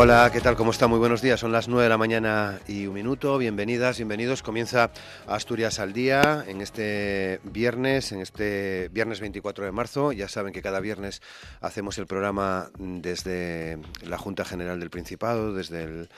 [0.00, 0.54] Hola, ¿qué tal?
[0.54, 0.86] ¿Cómo está?
[0.86, 1.40] Muy buenos días.
[1.40, 3.36] Son las 9 de la mañana y un minuto.
[3.36, 4.44] Bienvenidas, bienvenidos.
[4.44, 4.92] Comienza
[5.26, 10.12] Asturias al día en este viernes, en este viernes 24 de marzo.
[10.12, 11.20] Ya saben que cada viernes
[11.60, 16.08] hacemos el programa desde la Junta General del Principado, desde el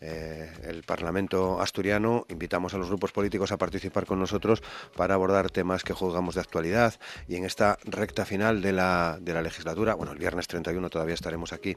[0.00, 2.24] eh, el Parlamento asturiano.
[2.30, 4.62] Invitamos a los grupos políticos a participar con nosotros
[4.96, 6.94] para abordar temas que juzgamos de actualidad
[7.28, 11.14] y en esta recta final de la, de la legislatura, bueno, el viernes 31 todavía
[11.14, 11.76] estaremos aquí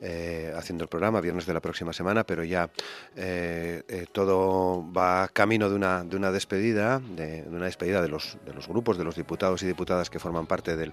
[0.00, 2.70] eh, haciendo el programa, viernes de la próxima semana, pero ya
[3.14, 8.52] eh, todo va camino de una, de una despedida, de, una despedida de los, de
[8.52, 10.92] los grupos, de los diputados y diputadas que forman parte del,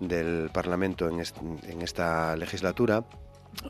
[0.00, 1.22] del Parlamento en,
[1.66, 3.04] en esta legislatura.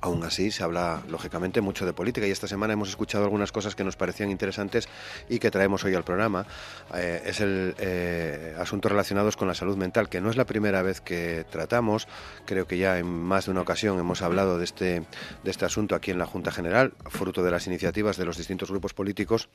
[0.02, 3.74] Aún así, se habla lógicamente mucho de política y esta semana hemos escuchado algunas cosas
[3.74, 4.88] que nos parecían interesantes
[5.28, 6.46] y que traemos hoy al programa.
[6.94, 10.82] Eh, es el eh, asuntos relacionados con la salud mental, que no es la primera
[10.82, 12.06] vez que tratamos.
[12.46, 15.02] Creo que ya en más de una ocasión hemos hablado de este,
[15.42, 18.70] de este asunto aquí en la Junta General, fruto de las iniciativas de los distintos
[18.70, 19.48] grupos políticos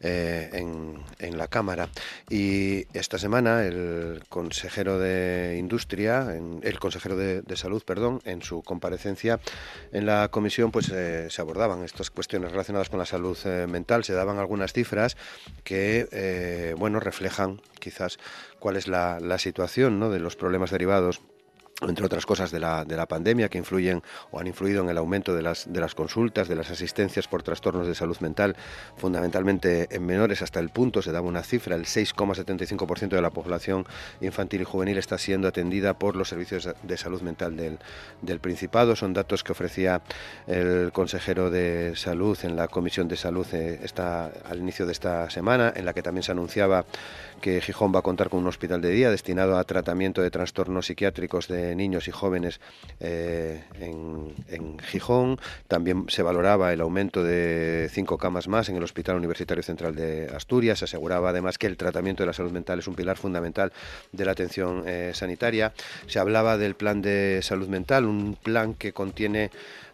[0.00, 1.88] eh, en, en, la Cámara.
[2.28, 8.62] Y esta semana el consejero de Industria, el consejero de, de Salud, perdón, en su
[8.62, 9.40] comparecencia,
[9.92, 14.04] en la comisión pues eh, se abordaban estas cuestiones relacionadas con la salud eh, mental,
[14.04, 15.16] se daban algunas cifras
[15.64, 18.18] que eh, bueno reflejan quizás
[18.58, 20.10] cuál es la, la situación ¿no?
[20.10, 21.20] de los problemas derivados
[21.82, 24.98] entre otras cosas de la, de la pandemia que influyen o han influido en el
[24.98, 28.56] aumento de las, de las consultas, de las asistencias por trastornos de salud mental,
[28.96, 33.86] fundamentalmente en menores, hasta el punto, se daba una cifra, el 6,75% de la población
[34.20, 37.78] infantil y juvenil está siendo atendida por los servicios de salud mental del,
[38.22, 38.96] del Principado.
[38.96, 40.02] Son datos que ofrecía
[40.46, 43.80] el consejero de salud en la Comisión de Salud eh,
[44.44, 46.84] al inicio de esta semana, en la que también se anunciaba
[47.40, 50.86] que Gijón va a contar con un hospital de día destinado a tratamiento de trastornos
[50.86, 52.60] psiquiátricos de niños y jóvenes
[53.00, 55.38] eh, en, Gijón.
[55.68, 60.30] También se valoraba el aumento de cinco camas más en el Hospital Universitario Central de
[60.34, 60.80] Asturias.
[60.80, 63.72] Se aseguraba además que el tratamiento de la salud mental es un pilar fundamental
[64.12, 65.72] de la atención eh, sanitaria.
[66.06, 69.50] Se hablaba del plan de salud mental, un plan que contiene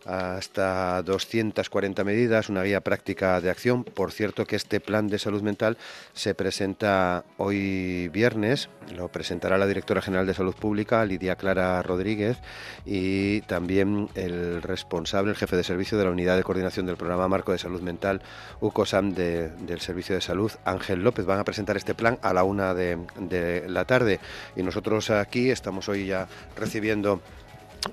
[0.06, 3.84] hasta 240 medidas, una guía práctica de acción.
[3.84, 5.76] Por cierto que este plan de salud mental
[6.14, 12.38] se presenta hoy viernes, lo presentará la directora general de Salud Pública, Lidia Clara Rodríguez,
[12.84, 17.28] y también el responsable, el jefe de servicio de la Unidad de Coordinación del Programa
[17.28, 18.22] Marco de Salud Mental,
[18.60, 21.26] UCOSAM del Servicio de Salud, Ángel López.
[21.26, 24.20] Van a presentar este plan a la una de, de la tarde
[24.54, 27.20] y nosotros aquí estamos hoy ya recibiendo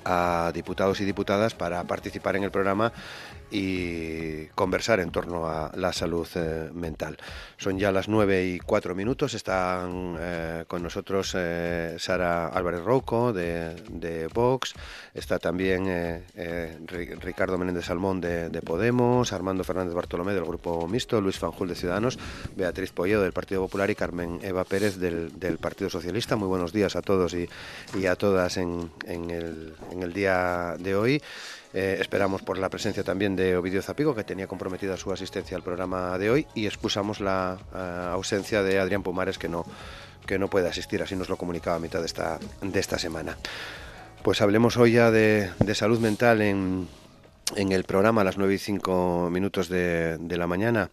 [0.05, 2.91] a diputados y diputadas para participar en el programa
[3.53, 7.17] y conversar en torno a la salud eh, mental.
[7.57, 9.35] Son ya las nueve y cuatro minutos.
[9.35, 14.73] Están eh, con nosotros eh, Sara Álvarez Rouco de, Vox.
[15.13, 16.23] Está también
[17.21, 22.17] Ricardo Menéndez Salmón de, Podemos, Armando Fernández Bartolomé del Grupo Mixto, Luis Fanjul de Ciudadanos,
[22.55, 26.35] Beatriz Polledo del Partido Popular y Carmen Eva Pérez del, Partido Socialista.
[26.35, 27.47] Muy buenos días a todos y,
[28.07, 31.21] a todas en el día de hoy.
[31.73, 35.63] Eh, esperamos por la presencia también de Ovidio Zapigo, que tenía comprometida su asistencia al
[35.63, 39.65] programa de hoy, y excusamos la eh, ausencia de Adrián Pumares, que no,
[40.27, 43.37] que no puede asistir, así nos lo comunicaba a mitad de esta, de esta semana.
[44.21, 46.87] Pues hablemos hoy ya de, salud mental en,
[47.55, 50.91] en el programa a las 9 y 5 minutos de, de la mañana.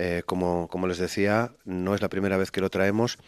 [0.00, 3.18] Eh, como, como les decía, no es la primera vez que lo traemos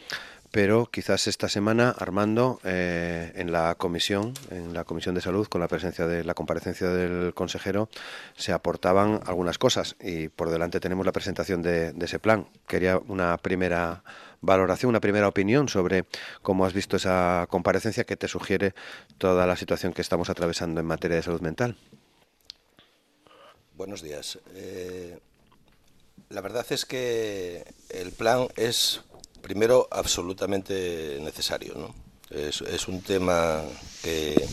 [0.51, 5.61] pero quizás esta semana, Armando, eh, en la comisión, en la comisión de salud, con
[5.61, 7.89] la presencia de la comparecencia del consejero,
[8.37, 12.49] se aportaban algunas cosas y por delante tenemos la presentación de, ese plan.
[12.67, 14.03] Quería una primera
[14.41, 16.07] valoración, una primera opinión sobre
[16.43, 18.75] cómo has visto esa comparecencia que te sugiere
[19.19, 21.77] toda la situación que estamos atravesando en materia de salud mental.
[23.77, 24.39] Buenos días.
[24.55, 25.19] Eh,
[26.29, 29.03] la verdad es que el plan es
[29.43, 31.75] Primero, absolutamente necesario.
[31.75, 31.95] ¿no?
[32.31, 33.63] Es, un tema
[34.03, 34.47] que,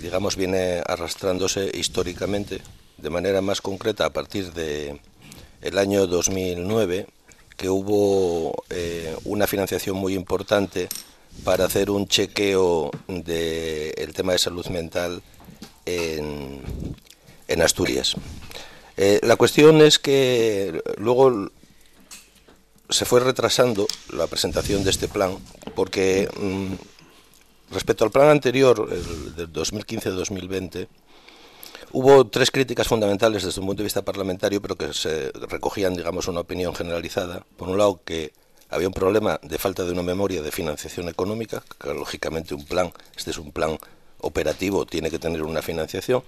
[0.00, 2.60] digamos, viene arrastrándose históricamente,
[2.96, 5.00] de manera más concreta a partir de
[5.60, 7.06] el año 2009,
[7.56, 10.88] que hubo eh, una financiación muy importante
[11.44, 15.22] para hacer un chequeo del tema de salud mental
[15.84, 16.62] en,
[17.48, 18.16] en Asturias.
[18.96, 21.50] Eh, la cuestión es que luego
[22.90, 25.36] se fue retrasando la presentación de este plan
[25.74, 26.74] porque mm,
[27.72, 30.88] respecto al plan anterior, el del 2015-2020,
[31.92, 36.28] hubo tres críticas fundamentales desde un punto de vista parlamentario, pero que se recogían, digamos,
[36.28, 37.44] una opinión generalizada.
[37.56, 38.32] Por un lado, que
[38.68, 42.92] había un problema de falta de una memoria de financiación económica, que lógicamente un plan,
[43.16, 43.78] este es un plan
[44.20, 46.22] operativo, tiene que tener una financiación.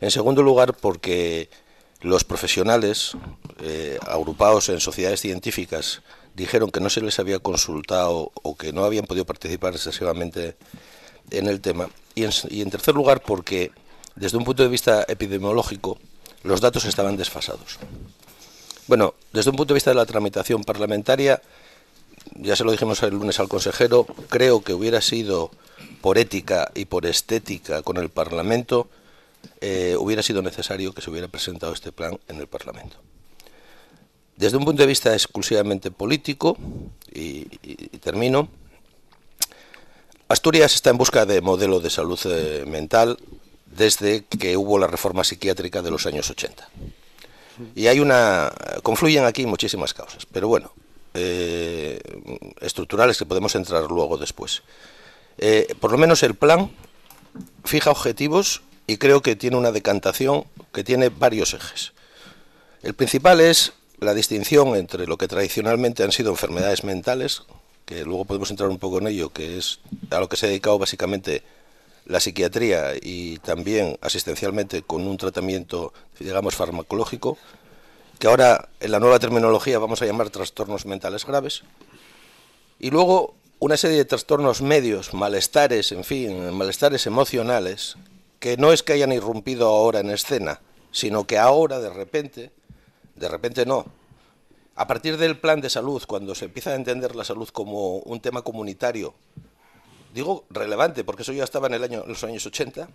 [0.00, 1.48] En segundo lugar, porque
[2.00, 3.16] los profesionales
[3.60, 6.02] eh, agrupados en sociedades científicas
[6.34, 10.56] dijeron que no se les había consultado o que no habían podido participar excesivamente
[11.30, 11.90] en el tema.
[12.14, 13.72] Y en, tercer lugar, porque
[14.16, 15.98] desde un punto de vista epidemiológico
[16.42, 17.78] los datos estaban desfasados.
[18.86, 21.42] Bueno, desde un punto de vista de la tramitación parlamentaria,
[22.36, 25.50] ya se lo dijimos el lunes al consejero, creo que hubiera sido
[26.00, 28.88] por ética y por estética con el Parlamento,
[29.60, 32.96] eh, hubiera sido necesario que se hubiera presentado este plan en el Parlamento.
[34.36, 36.56] Desde un punto de vista exclusivamente político,
[37.12, 37.44] y,
[37.98, 38.48] termino,
[40.28, 43.18] Asturias está en busca de modelo de salud eh, mental
[43.66, 46.68] desde que hubo la reforma psiquiátrica de los años 80.
[47.74, 48.52] Y hay una.
[48.84, 50.72] confluyen aquí muchísimas causas, pero bueno,
[51.14, 51.98] eh,
[52.60, 54.62] estructurales que podemos entrar luego después.
[55.80, 56.70] Por lo menos el plan
[57.64, 61.92] fija objetivos y creo que tiene una decantación que tiene varios ejes.
[62.82, 67.42] El principal es la distinción entre lo que tradicionalmente han sido enfermedades mentales,
[67.84, 69.80] que luego podemos entrar un poco en ello, que es
[70.10, 71.42] a lo que se ha dedicado básicamente
[72.06, 77.36] la psiquiatría y también asistencialmente con un tratamiento, digamos, farmacológico,
[78.18, 81.62] que ahora en la nueva terminología vamos a llamar trastornos mentales graves,
[82.80, 87.98] y luego una serie de trastornos medios, malestares, en fin, malestares emocionales,
[88.38, 92.52] que no es que hayan irrumpido ahora en escena, sino que ahora de repente,
[93.16, 93.86] de repente no,
[94.74, 98.20] a partir del plan de salud, cuando se empieza a entender la salud como un
[98.20, 99.14] tema comunitario,
[100.14, 102.88] digo relevante, porque eso ya estaba en, el año, los años 80,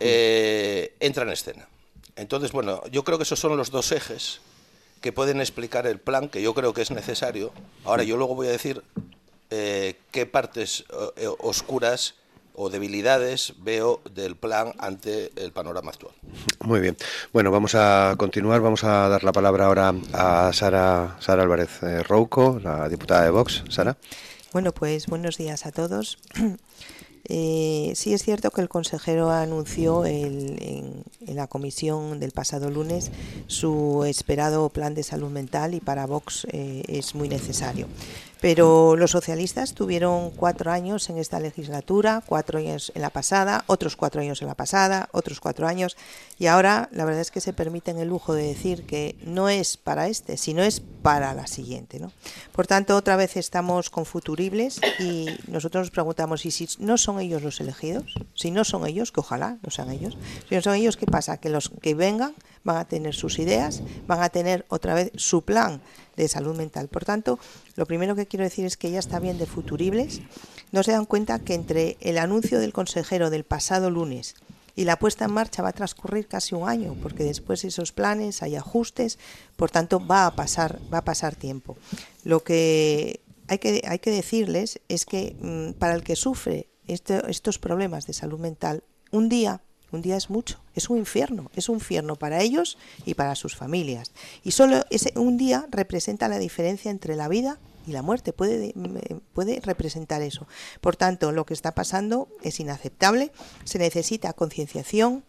[0.00, 1.68] eh, entra en escena.
[2.16, 4.40] Entonces, bueno, yo creo que esos son los dos ejes
[5.00, 7.52] que pueden explicar el plan, que yo creo que es necesario.
[7.84, 8.82] Ahora, yo luego voy a decir
[9.50, 10.84] eh, qué partes
[11.16, 12.16] eh, oscuras
[12.58, 16.12] o debilidades veo del plan ante el panorama actual.
[16.64, 16.96] Muy bien.
[17.32, 18.60] Bueno, vamos a continuar.
[18.60, 23.30] Vamos a dar la palabra ahora a Sara, Sara Álvarez eh, Rouco, la diputada de
[23.30, 23.62] Vox.
[23.68, 23.96] Sara.
[24.52, 26.18] Bueno, pues buenos días a todos.
[27.30, 33.10] Eh, sí es cierto que el consejero anunció en, la comisión del pasado lunes
[33.48, 37.86] su esperado plan de salud mental y para Vox eh, es muy necesario.
[38.40, 43.96] Pero los socialistas tuvieron cuatro años en esta legislatura, cuatro años en la pasada, otros
[43.96, 45.96] cuatro años en la pasada, otros cuatro años,
[46.38, 49.76] y ahora la verdad es que se permiten el lujo de decir que no es
[49.76, 51.98] para este, sino es para la siguiente.
[51.98, 52.12] ¿no?
[52.52, 57.20] Por tanto, otra vez estamos con futuribles y nosotros nos preguntamos, ¿y si no son
[57.20, 58.14] ellos los elegidos?
[58.34, 60.16] Si no son ellos, que ojalá no sean ellos,
[60.48, 61.38] si no son ellos, ¿qué pasa?
[61.38, 65.42] Que los que vengan van a tener sus ideas, van a tener otra vez su
[65.42, 65.80] plan
[66.22, 66.88] de salud mental.
[66.88, 67.38] Por tanto,
[67.76, 70.20] lo primero que quiero decir es que ya está bien de futuribles.
[70.72, 74.34] No se dan cuenta que entre el anuncio del consejero del pasado lunes
[74.78, 78.44] y la puesta en marcha va a transcurrir casi un año, porque después esos planes
[78.44, 79.18] hay ajustes,
[79.56, 81.76] por tanto va a pasar, va a pasar tiempo.
[82.22, 87.58] Lo que hay que, hay que decirles es que mm, para el que sufre estos
[87.58, 91.76] problemas de salud mental, un día un día es mucho, es un infierno, es un
[91.76, 94.12] infierno para ellos y para sus familias.
[94.44, 98.74] Y solo ese un día representa la diferencia entre la vida y la muerte, puede,
[99.32, 100.46] puede representar eso.
[100.80, 103.32] Por tanto, lo que está pasando es inaceptable,
[103.64, 105.24] se necesita concienciación,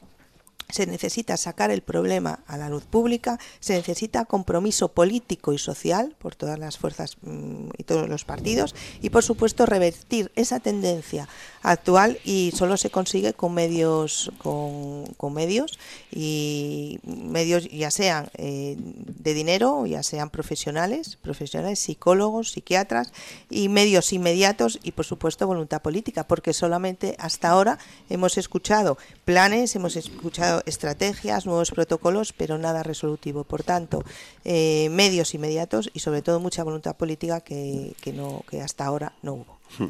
[0.69, 6.15] se necesita sacar el problema a la luz pública, se necesita compromiso político y social
[6.19, 11.27] por todas las fuerzas mm, y todos los partidos y por supuesto revertir esa tendencia
[11.61, 15.79] actual y solo se consigue con medios con, medios
[16.11, 23.11] y medios ya sean eh, de dinero ya sean profesionales profesionales psicólogos psiquiatras
[23.49, 27.77] y medios inmediatos y por supuesto voluntad política porque solamente hasta ahora
[28.09, 33.43] hemos escuchado planes hemos escuchado estrategias, nuevos protocolos, pero nada resolutivo.
[33.43, 34.03] Por tanto,
[34.45, 39.33] eh, medios inmediatos y sobre todo mucha voluntad política que, no, que hasta ahora no
[39.33, 39.58] hubo.
[39.77, 39.87] Hmm.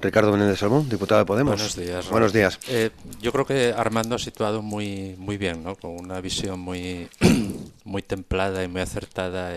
[0.00, 1.56] Ricardo Menéndez Salmón, diputado de Podemos.
[1.56, 2.08] Buenos días.
[2.10, 2.58] Buenos días.
[2.68, 5.76] Eh, yo creo que Armando ha situado muy, muy bien, ¿no?
[5.76, 7.08] con una visión muy,
[7.84, 9.52] muy templada y muy acertada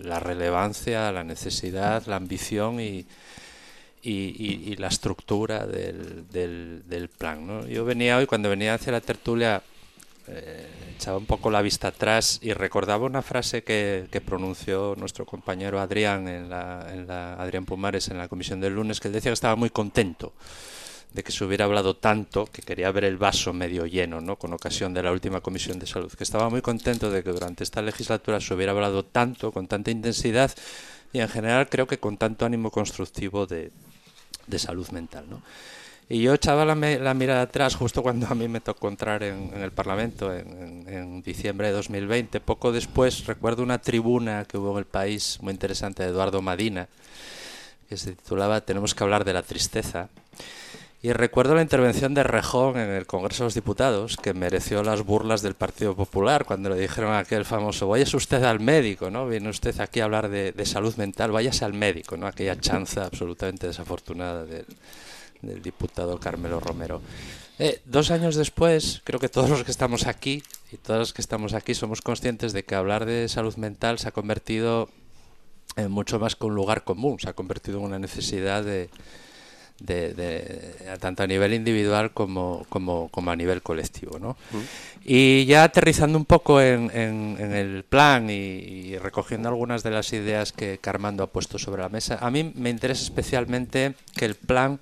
[0.00, 3.06] la relevancia, la necesidad, la ambición y,
[4.02, 7.46] y, la estructura del, del, plan.
[7.46, 7.66] ¿no?
[7.66, 9.62] Yo venía hoy, cuando venía hacia la tertulia,
[10.32, 15.80] eh, echaba un poco la vista atrás y recordaba una frase que, pronunció nuestro compañero
[15.80, 19.70] Adrián, en la, Adrián Pumares, en la comisión del lunes, que decía que estaba muy
[19.70, 20.32] contento
[21.12, 24.36] de que se hubiera hablado tanto, que quería ver el vaso medio lleno, ¿no?
[24.36, 27.64] con ocasión de la última Comisión de Salud, que estaba muy contento de que durante
[27.64, 30.52] esta legislatura se hubiera hablado tanto, con tanta intensidad
[31.12, 33.72] y en general creo que con tanto ánimo constructivo de,
[34.46, 35.24] de salud mental.
[35.28, 35.42] ¿no?
[36.12, 39.62] Y yo echaba la, mirada atrás justo cuando a mí me tocó entrar en, en
[39.62, 42.40] el Parlamento en, en, en, diciembre de 2020.
[42.40, 46.88] Poco después recuerdo una tribuna que hubo en el país muy interesante de Eduardo Madina,
[47.88, 50.08] que se titulaba Tenemos que hablar de la tristeza.
[51.00, 55.02] Y recuerdo la intervención de Rejón en el Congreso de los Diputados, que mereció las
[55.04, 59.28] burlas del Partido Popular cuando le dijeron a aquel famoso, váyase usted al médico, ¿no?
[59.28, 62.26] Viene usted aquí a hablar de, de salud mental, váyase al médico, ¿no?
[62.26, 64.66] Aquella chanza absolutamente desafortunada del,
[65.42, 67.00] del diputado Carmelo Romero.
[67.58, 70.42] Eh, dos años después, creo que todos los que estamos aquí
[70.72, 74.08] y todos los que estamos aquí somos conscientes de que hablar de salud mental se
[74.08, 74.88] ha convertido
[75.76, 78.88] en mucho más que un lugar común, se ha convertido en una necesidad de,
[79.80, 84.18] de, de, tanto a nivel individual como, como, como a nivel colectivo.
[84.18, 84.36] ¿no?
[85.04, 89.90] Y ya aterrizando un poco en, en, en el plan y, y, recogiendo algunas de
[89.90, 94.24] las ideas que Carmando ha puesto sobre la mesa, a mí me interesa especialmente que
[94.24, 94.80] el plan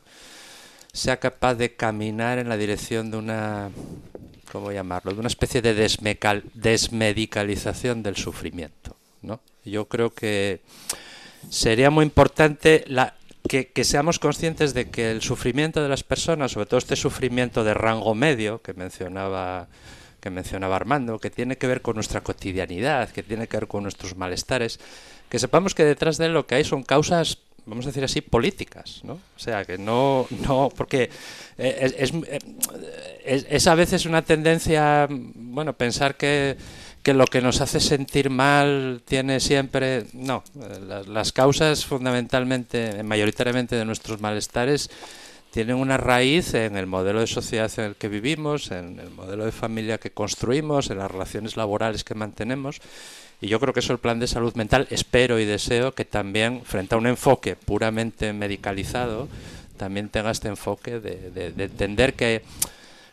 [0.98, 3.70] sea capaz de caminar en la dirección de una,
[4.50, 5.74] ¿cómo llamarlo?, de una especie de
[6.54, 8.96] desmedicalización del sufrimiento.
[9.22, 9.40] ¿no?
[9.64, 10.60] Yo creo que
[11.48, 13.14] sería muy importante la,
[13.48, 17.62] que, que, seamos conscientes de que el sufrimiento de las personas, sobre todo este sufrimiento
[17.62, 19.68] de rango medio que mencionaba
[20.20, 23.84] que mencionaba Armando, que tiene que ver con nuestra cotidianidad, que tiene que ver con
[23.84, 24.80] nuestros malestares,
[25.28, 27.38] que sepamos que detrás de él lo que hay son causas
[27.68, 29.14] vamos a decir así, políticas, ¿no?
[29.14, 31.10] O sea, que no, no porque
[31.56, 32.12] es, es,
[33.24, 36.56] es, es a veces una tendencia, bueno, pensar que,
[37.02, 40.42] que, lo que nos hace sentir mal tiene siempre, no,
[41.06, 44.90] las causas fundamentalmente, mayoritariamente de nuestros malestares,
[45.50, 49.44] tienen una raíz en el modelo de sociedad en el que vivimos, en el modelo
[49.44, 52.80] de familia que construimos, en las relaciones laborales que mantenemos.
[53.40, 56.62] Y yo creo que eso el plan de salud mental, espero y deseo que también,
[56.64, 59.28] frente a un enfoque puramente medicalizado,
[59.76, 62.42] también tenga este enfoque de, de, de entender que,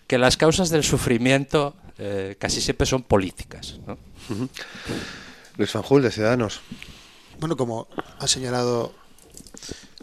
[0.07, 3.79] que, las causas del sufrimiento eh, casi siempre son políticas.
[3.85, 3.93] ¿no?
[4.29, 4.49] Uh -huh.
[5.57, 6.61] Luis Fanjul, de Ciudadanos.
[7.39, 7.87] Bueno, como
[8.19, 8.93] ha señalado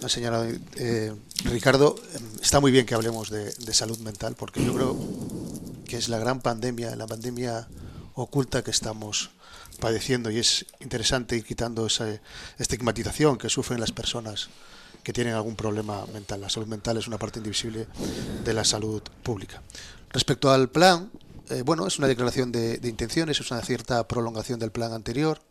[0.03, 1.13] ha señalado eh,
[1.45, 1.95] Ricardo,
[2.43, 4.97] está muy bien que hablemos de, de, salud mental, porque yo creo
[5.87, 7.69] que es la gran pandemia, la pandemia
[8.15, 9.31] oculta que estamos
[9.83, 12.07] padeciendo y es interesante ir quitando esa
[12.57, 14.49] estigmatización que sufren las personas
[15.03, 16.41] que tienen algún problema mental.
[16.41, 17.89] La salud mental es una parte indivisible
[18.45, 19.61] de la salud pública.
[20.11, 21.11] Respecto al plan,
[21.51, 25.43] eh, bueno, es una declaración de, intenciones, es una cierta prolongación del plan anterior.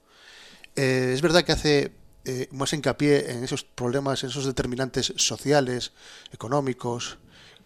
[0.77, 1.91] Eh, es verdad que hace
[2.23, 5.91] eh, más hincapié en esos problemas, en esos determinantes sociales,
[6.31, 7.17] económicos,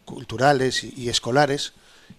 [0.04, 1.74] culturales y escolares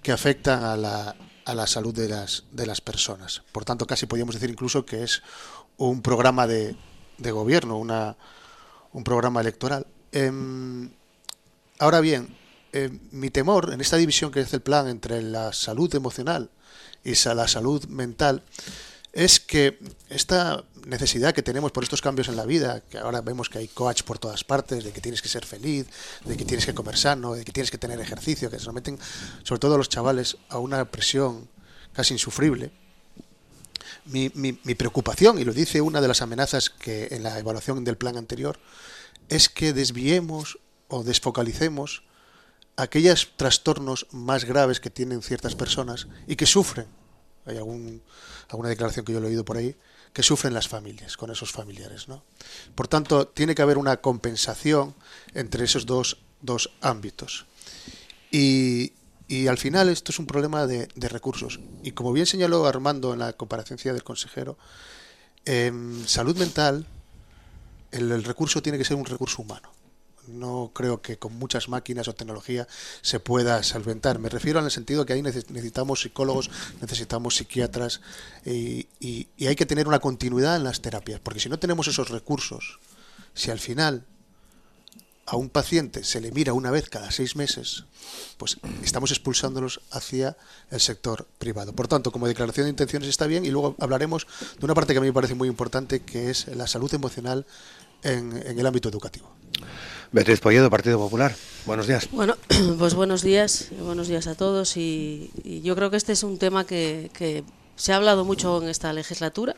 [0.05, 3.43] que afectan a la, a la salud de las, de las personas.
[3.53, 5.23] Por tanto, casi podríamos decir incluso que es
[5.79, 6.77] un programa de,
[7.19, 8.17] de gobierno, una,
[8.93, 9.87] un programa electoral.
[10.13, 10.31] Eh,
[11.79, 12.37] ahora bien,
[12.73, 16.51] eh, mi temor en esta división que hace el plan entre la salud emocional
[17.05, 18.43] y la salud mental
[19.17, 19.79] es que
[20.11, 23.67] esta necesidad que tenemos por estos cambios en la vida, que ahora vemos que hay
[23.67, 25.87] coach por todas partes, de que tienes que ser feliz,
[26.27, 28.99] de que tienes que comer sano, de que tienes que tener ejercicio, que se someten
[29.43, 31.49] sobre todo los chavales a una presión
[31.95, 32.71] casi insufrible.
[34.05, 37.85] Mi, mi, mi preocupación, y lo dice una de las amenazas que en la evaluación
[37.85, 38.59] del plan anterior,
[39.31, 40.59] es que desviemos
[40.89, 42.03] o desfocalicemos
[42.77, 46.87] aquellos trastornos más graves que tienen ciertas personas y que sufren.
[47.47, 48.03] Hay algún
[48.49, 49.77] alguna declaración que yo he oído por ahí,
[50.13, 52.09] que sufren las familias con esos familiares.
[52.09, 52.23] ¿no?
[52.75, 54.95] Por tanto, tiene que haber una compensación
[55.35, 57.47] entre esos dos, dos ámbitos.
[58.31, 58.93] Y,
[59.29, 61.61] y, al final esto es un problema de, de, recursos.
[61.83, 64.59] Y como bien señaló Armando en la comparecencia del consejero,
[65.45, 66.87] en salud mental
[67.93, 69.76] el recurso tiene que ser un recurso humano
[70.29, 72.67] no creo que con muchas máquinas o tecnología
[73.03, 74.19] se pueda solventar.
[74.19, 78.01] Me refiero en el sentido que ahí necesitamos psicólogos, necesitamos psiquiatras
[78.45, 82.11] y, y, hay que tener una continuidad en las terapias, porque si no tenemos esos
[82.11, 82.79] recursos,
[83.35, 84.05] si al final
[85.27, 87.85] a un paciente se le mira una vez cada seis meses,
[88.39, 90.37] pues estamos expulsándolos hacia
[90.71, 91.73] el sector privado.
[91.73, 94.27] Por tanto, como declaración de intenciones está bien y luego hablaremos
[94.59, 97.45] de una parte que a mí me parece muy importante, que es la salud emocional
[98.03, 99.37] en el ámbito educativo.
[100.13, 101.35] Beatriz Polledo, Partido Popular.
[101.65, 102.09] Buenos días.
[102.13, 102.37] Bueno,
[102.79, 104.77] pues buenos días, buenos días a todos.
[104.77, 105.31] Y,
[105.63, 107.45] yo creo que este es un tema que,
[107.77, 109.55] se ha hablado mucho en esta legislatura.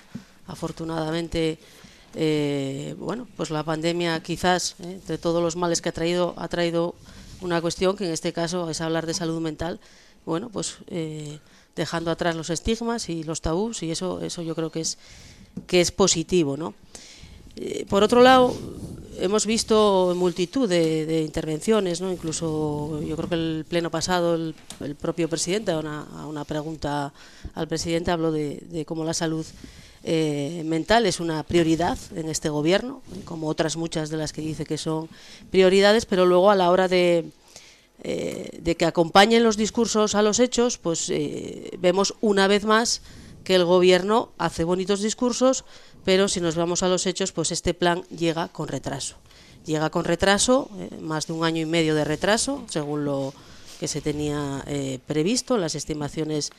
[0.47, 1.59] Afortunadamente,
[2.14, 6.49] eh, bueno, pues la pandemia quizás, eh, entre todos los males que ha traído, ha
[6.49, 6.95] traído
[7.40, 9.78] una cuestión que en este caso es hablar de salud mental,
[10.25, 11.38] bueno, pues eh,
[11.76, 14.99] dejando atrás los estigmas y los tabús y eso, eso yo creo que es,
[15.67, 16.75] que es positivo, ¿no?
[17.57, 18.55] Eh, por otro lado,
[19.20, 22.12] hemos visto multitud de, intervenciones, ¿no?
[22.12, 24.54] incluso yo creo que el pleno pasado el,
[24.96, 27.12] propio presidente, a una, pregunta
[27.54, 29.44] al presidente, habló de, cómo la salud
[30.04, 34.64] eh, mental es una prioridad en este gobierno, como otras muchas de las que dice
[34.64, 35.08] que son
[35.50, 37.26] prioridades, pero luego a la hora de,
[38.02, 41.12] eh, de que acompañen los discursos a los hechos, pues
[41.78, 43.02] vemos una vez más
[43.49, 45.64] que el gobierno hace bonitos discursos,
[46.05, 49.17] pero si nos vamos a los hechos, pues este plan llega con retraso.
[49.64, 53.33] Llega con retraso, eh, más de un año y medio de retraso, según lo
[53.81, 56.50] que se tenía eh, previsto, las estimaciones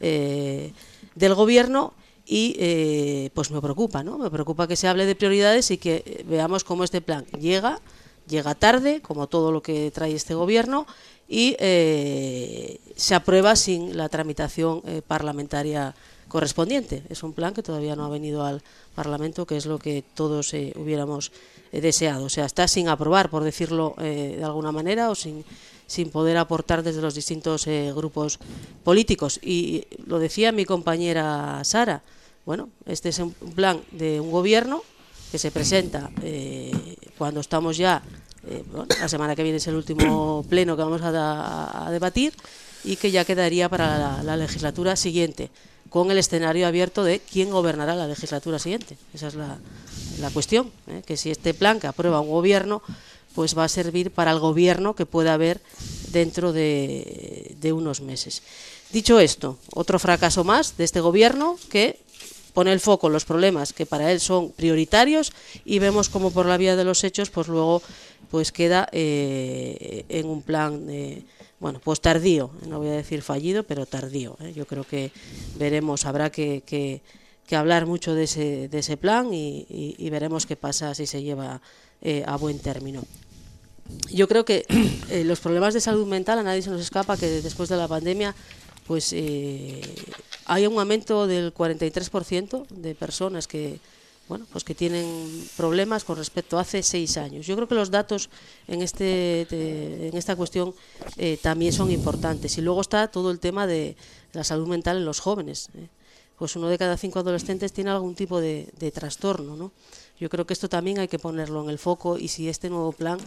[0.00, 0.72] eh,
[1.16, 1.92] del gobierno,
[2.24, 4.16] y pues me preocupa, ¿no?
[4.16, 7.82] Me preocupa que se hable de prioridades y que veamos cómo este plan llega,
[8.26, 10.86] llega tarde, como todo lo que trae este gobierno,
[11.28, 15.94] y se aprueba sin la tramitación parlamentaria
[16.28, 17.02] correspondiente.
[17.08, 18.62] Es un plan que todavía no ha venido al
[18.94, 21.32] Parlamento, que es lo que todos eh, hubiéramos
[21.72, 22.26] eh, deseado.
[22.26, 25.44] O sea, está sin aprobar, por decirlo eh, de alguna manera, o sin,
[25.86, 28.38] sin poder aportar desde los distintos grupos
[28.84, 29.40] políticos.
[29.42, 32.02] Y lo decía mi compañera Sara,
[32.44, 34.82] bueno, este es un plan de un gobierno
[35.30, 36.10] que se presenta
[37.18, 38.02] cuando estamos ya,
[39.00, 42.32] la semana que viene es el último pleno que vamos a, debatir
[42.84, 45.50] y que ya quedaría para la legislatura siguiente
[45.90, 48.96] con el escenario abierto de quién gobernará la legislatura siguiente.
[49.14, 49.58] Esa es la,
[50.32, 51.02] cuestión, ¿eh?
[51.06, 52.82] que si este plan que aprueba un gobierno,
[53.34, 55.60] pues va a servir para el gobierno que pueda haber
[56.10, 58.42] dentro de, unos meses.
[58.92, 62.00] Dicho esto, otro fracaso más de este gobierno que
[62.54, 65.32] pone el foco en los problemas que para él son prioritarios
[65.64, 67.82] y vemos como por la vía de los hechos, pues luego
[68.30, 71.22] pues queda eh, en un plan de
[71.60, 74.36] bueno, pues tardío, no voy a decir fallido, pero tardío.
[74.40, 74.52] ¿eh?
[74.54, 75.10] Yo creo que
[75.56, 77.02] veremos, habrá que,
[77.50, 81.60] hablar mucho de ese, de ese plan y, veremos qué pasa si se lleva
[82.00, 83.02] eh, a buen término.
[84.12, 84.66] Yo creo que
[85.10, 87.88] eh, los problemas de salud mental a nadie se nos escapa que después de la
[87.88, 88.34] pandemia
[88.86, 93.80] pues hay un aumento del 43% de personas que
[94.28, 97.46] bueno, pues que tienen problemas con respecto a hace seis años.
[97.46, 98.28] Yo creo que los datos
[98.66, 99.46] en, este,
[100.08, 100.74] en esta cuestión
[101.16, 102.58] eh, también son importantes.
[102.58, 103.96] Y luego está todo el tema de
[104.34, 105.70] la salud mental en los jóvenes.
[105.74, 105.88] ¿eh?
[106.38, 109.56] Pues uno de cada cinco adolescentes tiene algún tipo de, trastorno.
[109.56, 109.72] ¿no?
[110.20, 112.92] Yo creo que esto también hay que ponerlo en el foco y si este nuevo
[112.92, 113.18] plan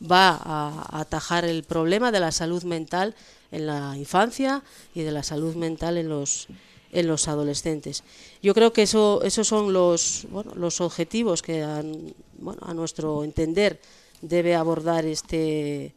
[0.00, 3.14] va a atajar el problema de la salud mental
[3.50, 4.62] en la infancia
[4.94, 6.48] y de la salud mental en los
[6.92, 8.02] en los adolescentes.
[8.42, 11.82] Yo creo que eso, esos son los, bueno, los objetivos que a,
[12.74, 13.80] nuestro entender
[14.22, 15.92] debe abordar este,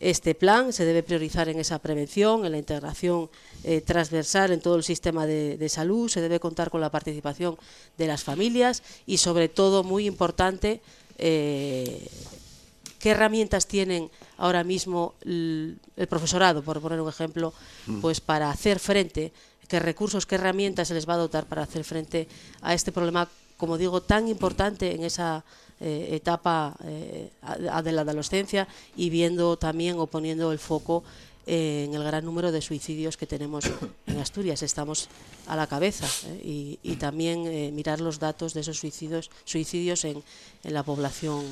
[0.00, 3.30] este plan, se debe priorizar en esa prevención, en la integración
[3.64, 7.56] eh, transversal en todo el sistema de, salud, se debe contar con la participación
[7.96, 10.80] de las familias y sobre todo, muy importante,
[11.18, 12.06] eh,
[13.06, 17.54] qué herramientas tienen ahora mismo el, el, profesorado, por poner un ejemplo,
[17.86, 18.00] mm.
[18.00, 19.32] pues para hacer frente
[19.68, 22.26] qué recursos, qué herramientas se les va a dotar para hacer frente
[22.62, 25.44] a este problema, como digo, tan importante en esa
[25.78, 27.30] eh, etapa eh,
[27.84, 28.66] de la adolescencia
[28.96, 31.04] y viendo también o poniendo el foco
[31.46, 33.70] en el gran número de suicidios que tenemos
[34.08, 34.64] en Asturias.
[34.64, 35.06] Estamos
[35.46, 40.24] a la cabeza eh, y, también mirar los datos de esos suicidios, suicidios en,
[40.64, 41.44] en la población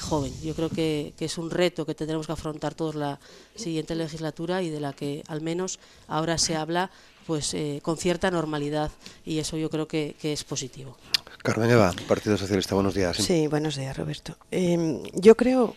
[0.00, 0.32] joven.
[0.42, 3.18] Yo creo que, que, es un reto que tendremos que afrontar todos la
[3.54, 6.90] siguiente legislatura y de la que al menos ahora se habla
[7.26, 8.90] pues eh, con cierta normalidad
[9.24, 10.96] y eso yo creo que, es positivo.
[11.42, 13.16] Carmen Eva, Partido Socialista, buenos días.
[13.18, 14.36] Sí, buenos días, Roberto.
[14.50, 15.76] Em, yo creo,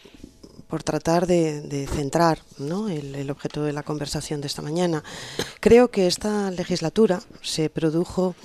[0.69, 2.87] por tratar de, centrar ¿no?
[2.87, 5.03] el, objeto de la conversación de esta mañana,
[5.59, 8.35] creo que esta legislatura se produjo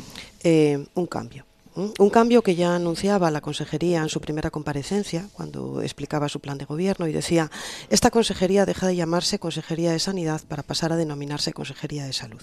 [0.42, 1.44] eh, un cambio.
[1.74, 6.58] Un cambio que ya anunciaba la Consejería en su primera comparecencia, cuando explicaba su plan
[6.58, 7.50] de gobierno, y decía,
[7.88, 12.42] esta Consejería deja de llamarse Consejería de Sanidad para pasar a denominarse Consejería de Salud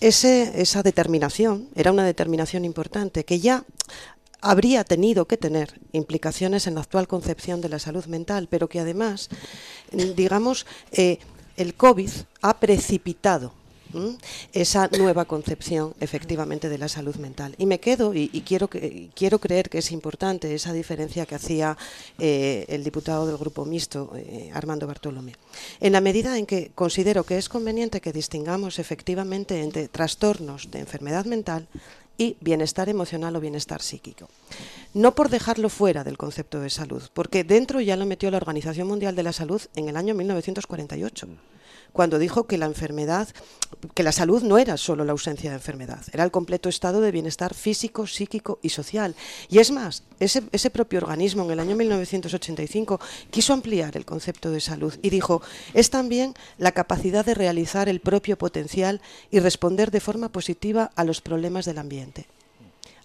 [0.00, 3.64] esa determinación era una determinación importante que ya
[4.40, 8.80] habría tenido que tener implicaciones en la actual concepción de la salud mental, pero que
[8.80, 9.30] además,
[10.14, 11.18] digamos, eh,
[11.56, 12.10] el COVID
[12.42, 13.54] ha precipitado
[14.52, 17.54] esa nueva concepción efectivamente de la salud mental.
[17.58, 21.76] Y me quedo, y, quiero, quiero creer que es importante esa diferencia que hacía
[22.18, 25.34] eh, el diputado del Grupo Mixto, eh, Armando Bartolomé.
[25.80, 30.80] En la medida en que considero que es conveniente que distingamos efectivamente entre trastornos de
[30.80, 31.68] enfermedad mental
[32.16, 34.28] y bienestar emocional o bienestar psíquico.
[34.92, 38.86] No por dejarlo fuera del concepto de salud, porque dentro ya lo metió la Organización
[38.86, 41.28] Mundial de la Salud en el año 1948
[41.94, 43.28] cuando dijo que la enfermedad,
[43.94, 47.12] que la salud no era solo la ausencia de enfermedad, era el completo estado de
[47.12, 49.14] bienestar físico, psíquico y social.
[49.48, 54.50] Y es más, ese, ese propio organismo en el año 1985 quiso ampliar el concepto
[54.50, 55.40] de salud y dijo,
[55.72, 61.04] es también la capacidad de realizar el propio potencial y responder de forma positiva a
[61.04, 62.26] los problemas del ambiente.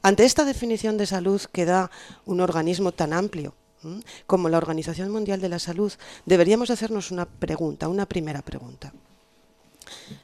[0.02, 1.92] Ante esta definición de salud que da
[2.26, 3.54] un organismo tan amplio,
[4.28, 5.94] como la Organización Mundial de la Salud,
[6.26, 8.94] deberíamos hacernos una pregunta, una primera pregunta.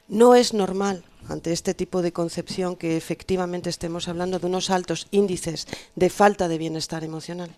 [0.08, 5.08] No es normal ante este tipo de concepción que efectivamente estemos hablando de unos altos
[5.10, 7.50] índices de falta de bienestar emocional.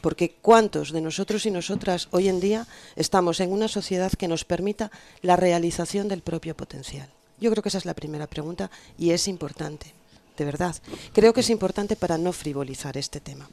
[0.00, 4.44] Porque ¿cuántos de nosotros y nosotras hoy en día estamos en una sociedad que nos
[4.44, 7.08] permita la realización del propio potencial?
[7.40, 9.95] Yo creo que esa es la primera pregunta y es importante
[10.36, 10.76] de verdad.
[11.12, 13.48] Creo que es importante para no frivolizar este tema.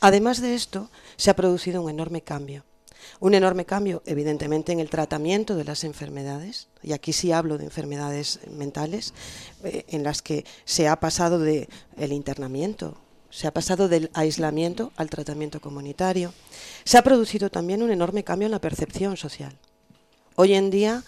[0.00, 2.64] Además de esto, se ha producido un enorme cambio.
[3.20, 7.64] Un enorme cambio, evidentemente, en el tratamiento de las enfermedades, y aquí sí hablo de
[7.64, 9.14] enfermedades mentales,
[9.64, 12.98] eh, en las que se ha pasado del el internamiento,
[13.30, 16.32] se ha pasado del aislamiento al tratamiento comunitario.
[16.84, 19.56] Se ha producido también un enorme cambio en la percepción social.
[20.34, 21.04] Hoy en día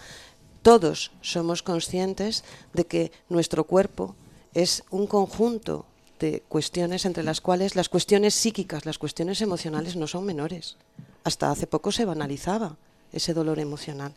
[0.63, 4.17] todos somos conscientes de que nuestro cuerpo
[4.55, 5.87] es un conjunto
[6.19, 10.77] de cuestiones entre las cuales las cuestiones psíquicas, las cuestiones emocionales no son menores.
[11.25, 12.77] Hasta hace poco se banalizaba
[13.13, 14.15] ese dolor emocional.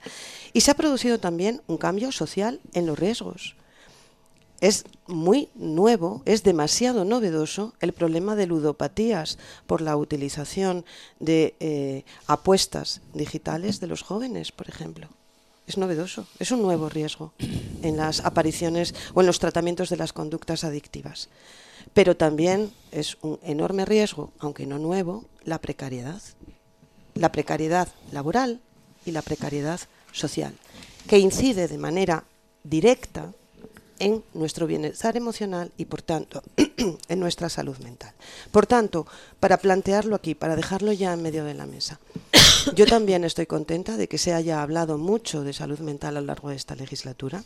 [0.51, 3.55] Y se ha producido también un cambio social en los riesgos.
[4.61, 10.85] Es muy nuevo, es demasiado novedoso el problema de ludopatías por la utilización
[11.19, 15.09] de eh, apuestas digitales de los jóvenes, por ejemplo
[15.67, 17.33] es novedoso, es un nuevo riesgo
[17.81, 21.29] en las apariciones o en los tratamientos de las conductas adictivas.
[21.93, 26.21] Pero también es un enorme riesgo, aunque no nuevo, la precariedad.
[27.15, 28.59] La precariedad laboral
[29.05, 29.79] y la precariedad
[30.11, 30.53] social,
[31.07, 32.23] que incide de manera
[32.63, 33.31] directa
[33.99, 38.13] en nuestro bienestar emocional y, por tanto, en nuestra salud mental.
[38.51, 39.05] Por tanto,
[39.39, 41.99] para plantearlo aquí, para dejarlo ya en medio de la mesa,
[42.75, 46.27] yo también estoy contenta de que se haya hablado mucho de salud mental a lo
[46.27, 47.43] largo de esta legislatura.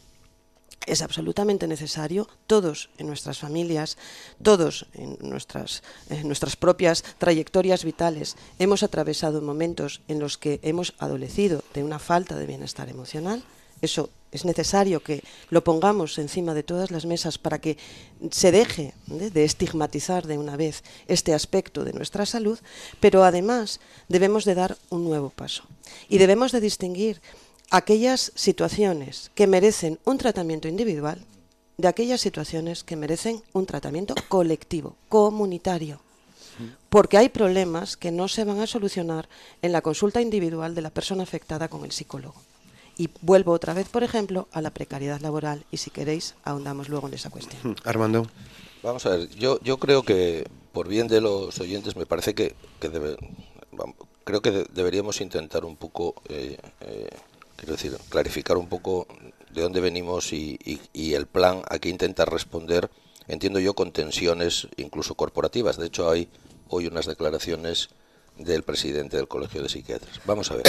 [0.86, 3.98] Es absolutamente necesario, todos en nuestras familias,
[4.42, 10.94] todos en nuestras, en nuestras propias trayectorias vitales, hemos atravesado momentos en los que hemos
[11.00, 13.44] adolecido de una falta de bienestar emocional.
[13.82, 17.78] Eso es necesario que lo pongamos encima de todas las mesas para que
[18.32, 22.60] se deje de estigmatizar de una vez este aspecto de nuestra salud,
[23.00, 25.64] pero además debemos de dar un nuevo paso
[26.10, 27.22] y debemos de distinguir
[27.70, 31.24] aquellas situaciones que merecen un tratamiento individual
[31.78, 36.02] de aquellas situaciones que merecen un tratamiento colectivo, comunitario.
[36.90, 39.30] Porque hay problemas que no se van a solucionar
[39.62, 42.42] en la consulta individual de la persona afectada con el psicólogo.
[42.98, 47.08] Y vuelvo otra vez, por ejemplo, a la precariedad laboral y si queréis ahondamos luego
[47.08, 47.76] en esa cuestión.
[47.84, 48.28] Armando.
[48.84, 52.56] Vamos a ver, yo, yo creo que por bien de los oyentes me parece que,
[54.24, 57.10] creo que deberíamos intentar un poco, eh, eh,
[57.56, 59.08] quiero decir, clarificar un poco
[59.52, 60.60] de dónde venimos y,
[60.94, 62.90] y el plan a que intenta responder,
[63.28, 65.78] entiendo yo, con tensiones incluso corporativas.
[65.78, 66.30] De hecho, hay
[66.70, 67.90] hoy unas declaraciones
[68.38, 70.22] del presidente del Colegio de Psiquiatras.
[70.26, 70.66] Vamos a ver.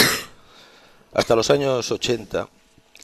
[1.13, 2.47] Hasta los años 80,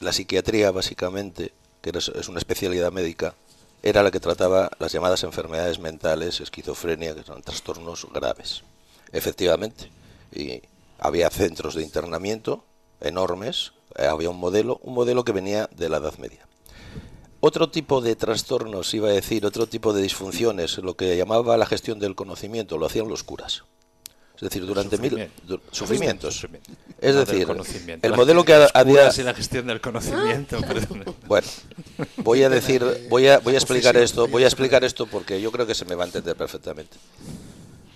[0.00, 3.34] la psiquiatría básicamente, que es una especialidad médica,
[3.82, 8.62] era la que trataba las llamadas enfermedades mentales, esquizofrenia, que son trastornos graves.
[9.12, 9.90] Efectivamente,
[10.32, 10.62] y
[10.98, 12.64] había centros de internamiento
[13.00, 16.46] enormes, eh, había un modelo, un modelo que venía de la Edad Media.
[17.40, 21.66] Otro tipo de trastornos, iba a decir, otro tipo de disfunciones, lo que llamaba la
[21.66, 23.64] gestión del conocimiento, lo hacían los curas.
[24.36, 25.30] Es decir, durante mil
[25.70, 26.46] sufrimientos.
[27.00, 27.48] Es decir,
[28.02, 30.58] el modelo que a, día la gestión del conocimiento.
[31.26, 31.48] bueno,
[32.18, 35.50] voy a decir, voy a voy a explicar esto, voy a explicar esto porque yo
[35.50, 36.98] creo que se me va a entender perfectamente.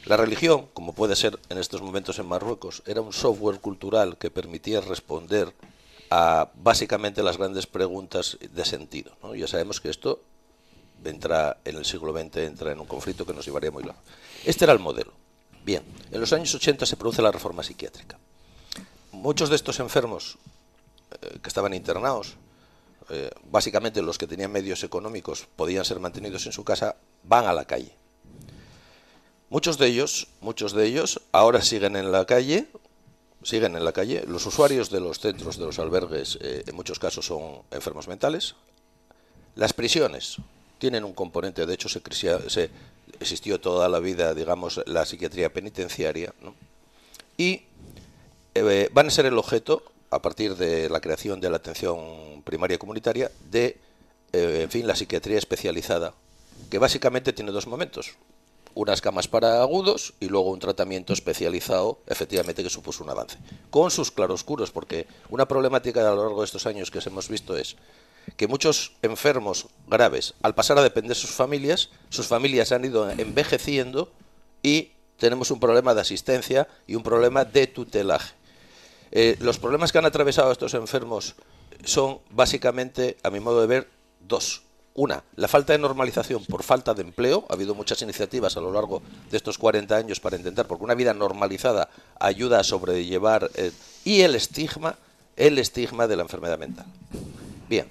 [0.07, 4.31] La religión, como puede ser en estos momentos en Marruecos, era un software cultural que
[4.31, 5.53] permitía responder
[6.11, 9.13] a básicamente las grandes preguntas de sentido.
[9.37, 10.21] Ya sabemos que esto
[11.05, 14.01] entra en el siglo XX, entra en un conflicto que nos llevaría muy largo.
[14.45, 15.13] Este era el modelo.
[15.65, 18.19] Bien, en los años 80 se produce la reforma psiquiátrica.
[19.13, 20.39] Muchos de estos enfermos
[21.21, 22.37] eh, que estaban internados,
[23.11, 27.53] eh, básicamente los que tenían medios económicos podían ser mantenidos en su casa, van a
[27.53, 27.93] la calle.
[29.51, 32.69] Muchos de ellos, muchos de ellos ahora siguen en la calle,
[33.43, 34.25] siguen en la calle.
[34.29, 38.55] Los usuarios de los centros, de los albergues, eh, en muchos casos son enfermos mentales.
[39.57, 40.37] Las prisiones
[40.79, 42.01] tienen un componente, de hecho se,
[42.49, 42.71] se
[43.21, 46.55] existió toda la vida, digamos, la psiquiatría penitenciaria, ¿no?
[47.37, 47.63] y
[48.55, 52.79] eh, van a ser el objeto, a partir de la creación de la atención primaria
[52.79, 53.79] comunitaria, de,
[54.33, 56.15] eh, en fin, la psiquiatría especializada,
[56.71, 58.17] que básicamente tiene dos momentos
[58.75, 63.37] unas camas para agudos y luego un tratamiento especializado, efectivamente, que supuso un avance.
[63.71, 67.57] Con sus claroscuros, porque una problemática a lo largo de estos años que hemos visto
[67.57, 67.77] es
[68.37, 73.11] que muchos enfermos graves, al pasar a depender de sus familias, sus familias han ido
[73.11, 74.11] envejeciendo
[74.63, 78.35] y tenemos un problema de asistencia y un problema de tutelaje.
[79.13, 81.35] Eh, los problemas que han atravesado estos enfermos
[81.85, 83.89] son básicamente, a mi modo de ver,
[84.27, 84.63] dos.
[84.95, 87.47] Una, la falta de normalización por falta de empleo.
[87.49, 90.95] Ha habido muchas iniciativas a lo largo de estos 40 años para intentar, porque una
[90.95, 93.51] vida normalizada ayuda a sobrellevar.
[93.55, 93.73] Eh,
[94.05, 94.97] y el estigma,
[95.37, 96.87] el estigma de la enfermedad mental.
[97.69, 97.89] Bien,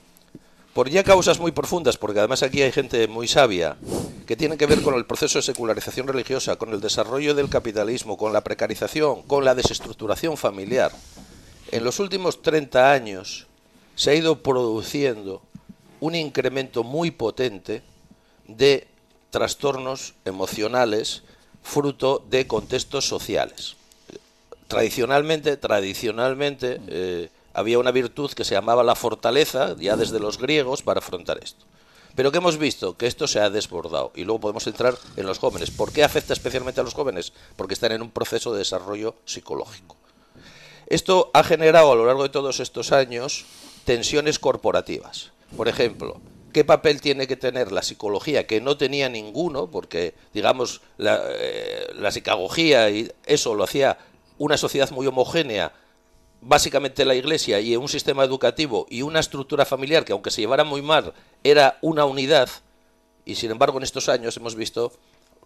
[0.74, 3.78] por ya causas muy profundas, porque además aquí hay gente muy sabia,
[4.26, 8.18] que tienen que ver con el proceso de secularización religiosa, con el desarrollo del capitalismo,
[8.18, 10.92] con la precarización, con la desestructuración familiar.
[11.72, 13.48] En los últimos 30 años
[13.96, 15.42] se ha ido produciendo
[16.00, 17.82] un incremento muy potente
[18.48, 18.88] de
[19.30, 21.24] trastornos emocionales
[21.64, 23.76] fruto de contextos sociales.
[24.68, 27.30] Tradicionalmente, tradicionalmente eh,
[27.60, 31.66] había una virtud que se llamaba la fortaleza, ya desde los griegos, para afrontar esto.
[32.16, 35.40] Pero que hemos visto que esto se ha desbordado y luego podemos entrar en los
[35.40, 35.70] jóvenes.
[35.70, 37.34] ¿Por qué afecta especialmente a los jóvenes?
[37.58, 39.98] Porque están en un proceso de desarrollo psicológico.
[40.88, 43.46] Esto ha generado a lo largo de todos estos años
[43.84, 45.32] tensiones corporativas.
[45.58, 46.22] Por ejemplo,
[46.54, 49.70] ¿qué papel tiene que tener la psicología que no tenía ninguno?
[49.70, 53.98] Porque, digamos, la, eh, la psicagogía y eso lo hacía
[54.38, 55.74] una sociedad muy homogénea,
[56.42, 60.64] básicamente la iglesia y un sistema educativo y una estructura familiar que, aunque se llevara
[60.64, 62.50] muy mal, era una unidad.
[63.26, 64.92] Y sin embargo, en estos años hemos visto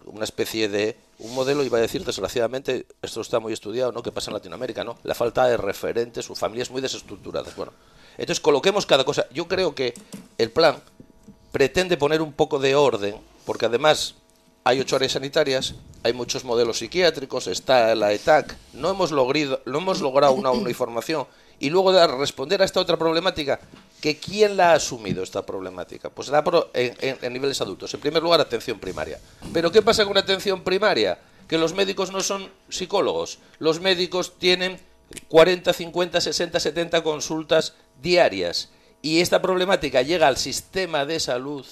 [0.06, 4.04] una especie de un modelo, iba a decir desgraciadamente, esto está muy estudiado, ¿no?
[4.04, 4.98] Que pasa en Latinoamérica, ¿no?
[5.04, 7.56] La falta de referentes, sus familias muy desestructuradas.
[7.56, 7.72] Bueno,
[8.18, 9.26] entonces coloquemos cada cosa.
[9.32, 9.94] Yo creo que
[10.38, 10.82] el plan
[11.52, 14.16] pretende poner un poco de orden, porque además
[14.64, 19.78] hay ocho áreas sanitarias, hay muchos modelos psiquiátricos, está la ETAC, no hemos logrado, no
[19.78, 21.26] hemos logrado una uniformación
[21.60, 23.60] y luego de responder a esta otra problemática,
[24.02, 27.94] que quién la ha asumido esta problemática, pues la en, en niveles adultos.
[27.94, 29.18] En primer lugar, atención primaria.
[29.54, 31.20] Pero ¿qué pasa con atención primaria?
[31.48, 34.78] Que los médicos no son psicólogos, los médicos tienen
[35.30, 38.70] 40, 50, 60, 70 consultas diarias.
[39.02, 41.66] Y esta problemática llega al sistema de salud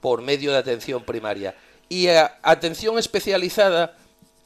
[0.00, 1.54] por medio de atención primaria.
[1.90, 3.96] Y atención especializada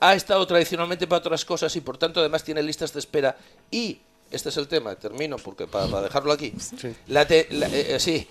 [0.01, 3.37] ha estado tradicionalmente para otras cosas y por tanto además tiene listas de espera.
[3.71, 3.99] Y,
[4.31, 6.55] este es el tema, termino porque para, dejarlo aquí.
[6.59, 6.89] Sí.
[6.89, 8.27] Eh, eh, sí.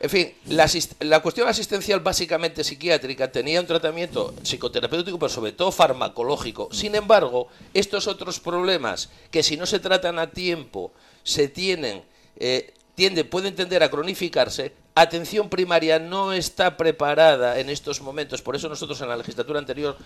[0.00, 5.72] En fin, la, la, cuestión asistencial básicamente psiquiátrica tenía un tratamiento psicoterapéutico, pero sobre todo
[5.72, 6.68] farmacológico.
[6.70, 10.92] Sin embargo, estos otros problemas que si no se tratan a tiempo
[11.24, 12.02] se tienen
[12.36, 18.42] eh, tiende, pueden tender a cronificarse, atención primaria no está preparada en estos momentos.
[18.42, 19.96] Por eso nosotros en la legislatura anterior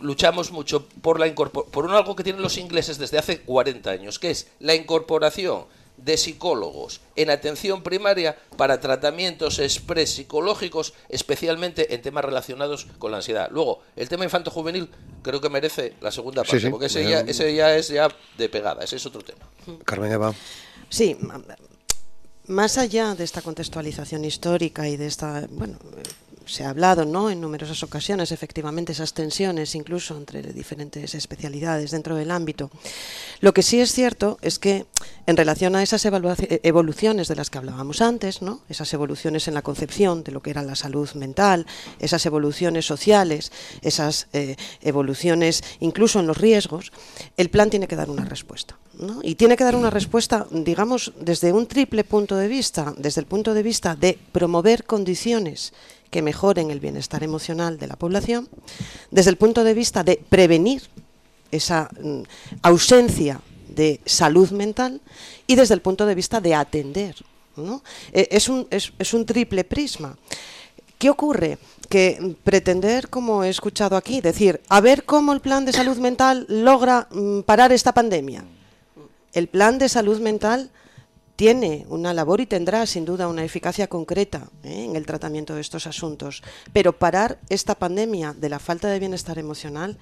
[0.00, 4.18] luchamos mucho por, la por un algo que tienen los ingleses desde hace 40 años,
[4.18, 5.66] que es la incorporación
[5.98, 13.18] de psicólogos en atención primaria para tratamientos expres psicológicos, especialmente en temas relacionados con la
[13.18, 13.50] ansiedad.
[13.52, 14.90] Luego, el tema infanto-juvenil
[15.22, 18.82] creo que merece la segunda parte, porque ese ya, ese ya es ya de pegada,
[18.82, 19.48] ese es otro tema.
[19.84, 20.34] Carmen Eva.
[20.88, 21.16] Sí,
[22.48, 25.78] más allá de esta contextualización histórica y de esta, bueno,
[26.46, 27.28] se ha hablado ¿no?
[27.28, 32.70] en numerosas ocasiones, efectivamente, esas tensiones incluso entre diferentes especialidades dentro del ámbito.
[33.40, 34.86] Lo que sí es cierto es que
[35.26, 38.60] en relación a esas evoluciones de las que hablábamos antes, ¿no?
[38.68, 41.66] esas evoluciones en la concepción de lo que era la salud mental,
[41.98, 43.50] esas evoluciones sociales,
[43.82, 46.92] esas eh, evoluciones incluso en los riesgos,
[47.36, 48.78] el plan tiene que dar una respuesta.
[49.22, 53.26] Y tiene que dar una respuesta, digamos, desde un triple punto de vista, desde el
[53.26, 55.74] punto de vista de promover condiciones
[56.10, 58.48] que mejoren el bienestar emocional de la población,
[59.10, 60.82] desde el punto de vista de prevenir
[61.50, 62.22] esa mm,
[62.62, 65.00] ausencia de salud mental
[65.46, 67.16] y desde el punto de vista de atender.
[68.12, 70.16] E, es, un, es, un triple prisma.
[70.98, 71.58] ¿Qué ocurre?
[71.88, 76.46] Que pretender, como he escuchado aquí, decir, a ver cómo el plan de salud mental
[76.48, 78.44] logra mm, parar esta pandemia.
[79.36, 80.70] El plan de salud mental
[81.36, 84.84] tiene una labor y tendrá sin duda una eficacia concreta ¿eh?
[84.84, 86.42] en el tratamiento de estos asuntos.
[86.72, 89.98] Pero parar esta pandemia de la falta de bienestar emocional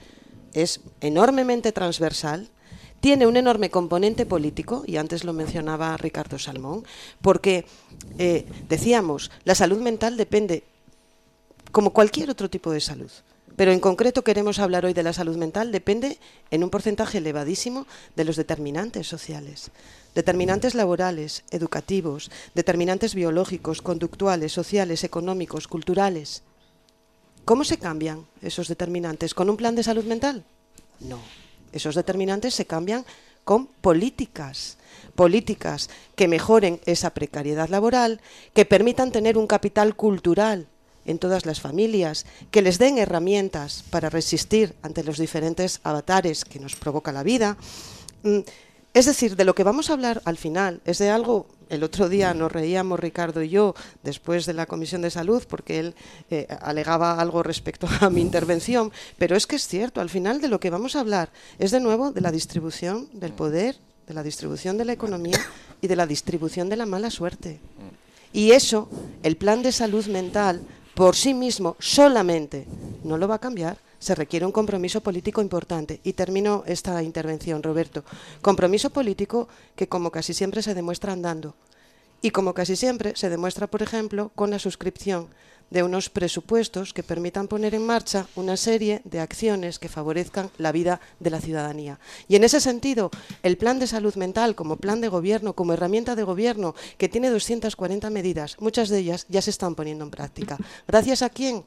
[0.53, 2.49] es enormemente transversal,
[3.01, 6.85] tiene un enorme componente político, y antes lo mencionaba Ricardo Salmón,
[7.21, 7.67] porque,
[8.19, 10.63] eh, decíamos, la salud mental depende
[11.73, 13.11] como cualquier otro tipo de salud.
[13.57, 16.19] Pero en concreto queremos hablar hoy de la salud mental, depende
[16.51, 17.87] en un porcentaje elevadísimo
[18.17, 19.71] de los determinantes sociales.
[20.15, 26.43] Determinantes laborales, educativos, determinantes biológicos, conductuales, sociales, económicos, culturales.
[27.45, 29.35] ¿Cómo se cambian esos determinantes?
[29.35, 30.45] ¿Con un plan de salud mental?
[30.99, 31.21] No.
[31.73, 33.05] Esos determinantes se cambian
[33.45, 34.79] con políticas,
[35.15, 38.21] políticas que mejoren esa precariedad laboral,
[38.53, 40.67] que permitan tener un capital cultural
[41.07, 46.61] en todas las familias, que les den herramientas para resistir ante los diferentes avatares que
[46.61, 47.57] nos provoca la vida.
[48.23, 48.41] Mm,
[48.95, 52.09] es decir, de lo que vamos a hablar al final es de algo, el otro
[52.09, 55.95] día nos reíamos Ricardo y yo después de la Comisión de Salud porque él
[56.31, 60.47] eh, alegaba algo respecto a mi intervención, pero es que es cierto, al final de
[60.47, 64.23] lo que vamos a hablar es de nuevo de la distribución del poder, de la
[64.23, 65.41] distribución de la economía
[65.81, 67.59] y de la distribución de la mala suerte.
[68.33, 68.89] Y eso,
[69.23, 70.63] el plan de salud mental
[70.95, 72.67] por sí mismo solamente
[73.03, 73.79] no lo va a cambiar.
[73.99, 76.01] Se requiere un compromiso político importante.
[76.05, 78.05] Y termino esta intervención, Roberto.
[78.43, 81.55] Compromiso político que, como casi siempre, se demuestra andando.
[82.21, 85.29] Y como casi siempre, se demuestra, por ejemplo, con la suscripción
[85.71, 90.73] de unos presupuestos que permitan poner en marcha una serie de acciones que favorezcan la
[90.73, 91.99] vida de la ciudadanía.
[92.29, 93.11] Y en ese sentido,
[93.43, 97.31] el plan de salud mental como plan de gobierno, como herramienta de gobierno, que tiene
[97.31, 100.59] 240 medidas, muchas de ellas ya se están poniendo en práctica.
[100.87, 101.65] ¿Gracias a quién?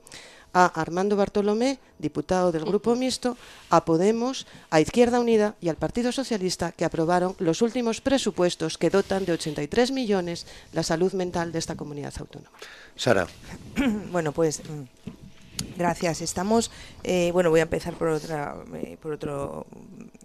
[0.53, 3.37] A Armando Bartolomé, diputado del Grupo Mixto,
[3.69, 8.89] a Podemos, a Izquierda Unida y al Partido Socialista, que aprobaron los últimos presupuestos que
[8.89, 12.57] dotan de 83 millones la salud mental de esta comunidad autónoma.
[12.95, 13.27] Sara.
[14.11, 15.26] bueno, pues mm,
[15.77, 16.21] Gracias.
[16.21, 16.71] Estamos,
[17.03, 19.67] eh, bueno, voy a empezar por otra, eh, por otro,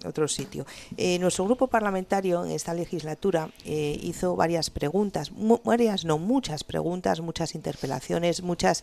[0.04, 0.64] otro sitio.
[0.96, 5.30] Eh, nuestro grupo parlamentario en esta legislatura hizo varias preguntas,
[5.64, 8.82] varias, no muchas preguntas, muchas interpelaciones, muchas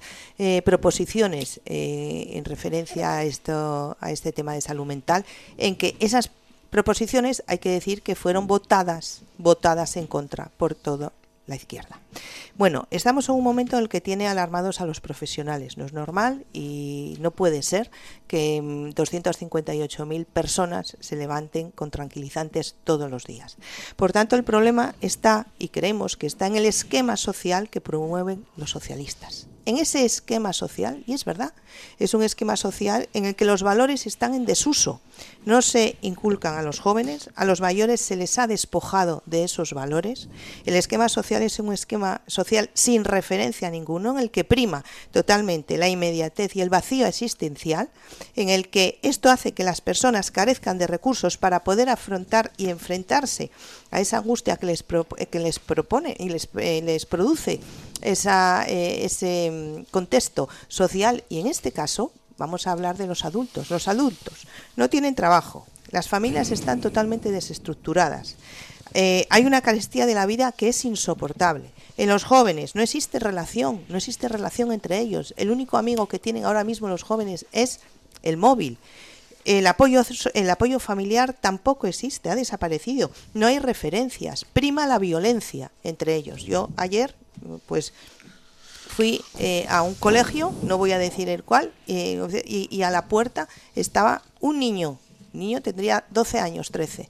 [0.63, 5.25] proposiciones en referencia a esto, a este tema de salud mental,
[5.57, 6.31] en que esas
[6.69, 11.11] proposiciones hay que decir que fueron votadas, votadas en contra por todo
[11.49, 11.99] la izquierda.
[12.55, 15.77] Bueno, estamos en un momento en el que tiene alarmados a los profesionales.
[15.77, 17.89] No es normal y no puede ser
[18.27, 23.57] que 258.000 mm, personas se levanten con tranquilizantes todos los días.
[23.95, 28.45] Por tanto, el problema está, y creemos que está en el esquema social que promueven
[28.55, 31.53] los socialistas en ese esquema social, y es verdad,
[31.99, 34.99] es un esquema social en el que los valores están en desuso.
[35.45, 39.73] No se inculcan a los jóvenes, a los mayores se les ha despojado de esos
[39.73, 40.27] valores.
[40.65, 44.83] El esquema social es un esquema social sin referencia a ninguno, en el que prima
[45.11, 47.91] totalmente la inmediatez y el vacío existencial,
[48.35, 52.69] en el que esto hace que las personas carezcan de recursos para poder afrontar y
[52.69, 53.51] enfrentarse
[53.91, 57.59] a esa angustia que les, que les propone y les, eh, les produce
[58.01, 63.25] esa, eh, ese mm, contexto social y en este caso vamos a hablar de los
[63.25, 63.69] adultos.
[63.69, 68.35] Los adultos no tienen trabajo, las familias están totalmente desestructuradas.
[68.93, 71.69] Eh, hay una carestía de la vida que es insoportable.
[71.97, 75.33] En los jóvenes no existe relación, no existe relación entre ellos.
[75.37, 77.81] El único amigo que tienen ahora mismo los jóvenes es
[78.23, 78.77] el móvil.
[79.45, 80.01] El apoyo,
[80.33, 83.11] el apoyo familiar tampoco existe, ha desaparecido.
[83.33, 84.45] No hay referencias.
[84.45, 86.43] Prima la violencia entre ellos.
[86.43, 87.15] Yo ayer
[87.67, 87.93] pues
[88.89, 93.05] fui eh, a un colegio, no voy a decir el cual, eh, y, a la
[93.05, 94.99] puerta estaba un niño,
[95.31, 97.07] niño tendría 12 años, 13,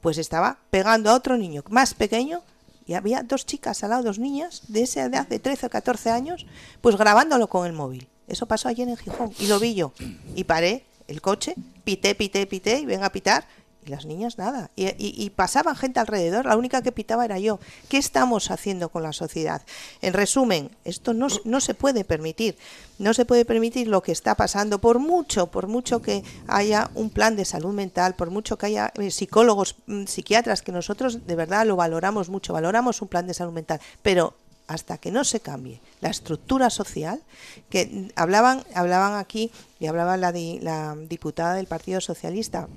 [0.00, 2.42] pues estaba pegando a otro niño más pequeño
[2.86, 6.10] y había dos chicas al lado, dos niñas de esa edad de 13 o 14
[6.10, 6.46] años,
[6.80, 8.08] pues grabándolo con el móvil.
[8.28, 9.92] Eso pasó ayer en Gijón y lo vi yo.
[10.36, 13.46] Y paré el coche, pité, pité, pité y venga a pitar
[13.84, 14.70] y las niñas nada.
[14.76, 17.58] Y, y, pasaban gente alrededor, la única que pitaba era yo.
[17.88, 19.62] ¿Qué estamos haciendo con la sociedad?
[20.02, 22.56] En resumen, esto no, no se puede permitir.
[22.98, 27.10] No se puede permitir lo que está pasando, por mucho, por mucho que haya un
[27.10, 31.34] plan de salud mental, por mucho que haya eh, psicólogos, mm, psiquiatras, que nosotros de
[31.34, 34.34] verdad lo valoramos mucho, valoramos un plan de salud mental, pero
[34.66, 37.20] hasta que no se cambie la estructura social,
[37.68, 42.68] que hablaban, hablaban aquí, y hablaba la, la diputada del Partido Socialista,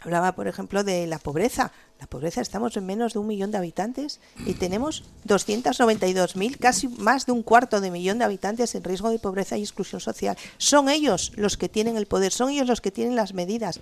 [0.00, 1.72] Hablaba, por ejemplo, de la pobreza.
[2.00, 7.26] La pobreza, estamos en menos de un millón de habitantes y tenemos 292.000, casi más
[7.26, 10.38] de un cuarto de millón de habitantes en riesgo de pobreza y exclusión social.
[10.58, 13.80] Son ellos los que tienen el poder, son ellos los que tienen las medidas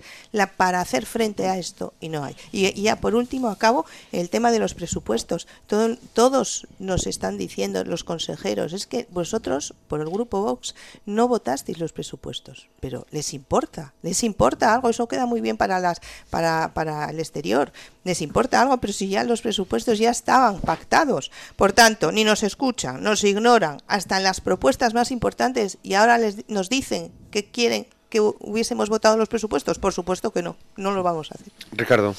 [0.57, 2.35] para hacer frente a esto y no hay.
[2.53, 5.47] Y, ya por último, acabo, el tema de los presupuestos.
[5.67, 11.79] todos nos están diciendo los consejeros, es que vosotros, por el grupo Vox, no votasteis
[11.79, 16.01] los presupuestos, pero les importa, les importa algo, eso queda muy bien para, las,
[16.31, 17.73] para, para el exterior
[18.07, 21.33] les importa algo, pero si ya los presupuestos ya estaban pactados.
[21.57, 26.17] Por tanto, ni nos escuchan, nos ignoran, hasta en las propuestas más importantes y ahora
[26.17, 29.81] les, nos dicen que quieren que hubiésemos votado los presupuestos.
[29.81, 31.53] Por supuesto que no, no lo vamos a hacer.
[31.73, 32.15] Ricardo.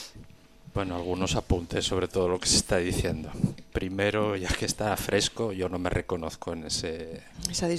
[0.74, 3.32] Bueno, algunos apuntes sobre todo lo que se está diciendo.
[3.72, 7.24] Primero, ya que está fresco, yo no me reconozco en ese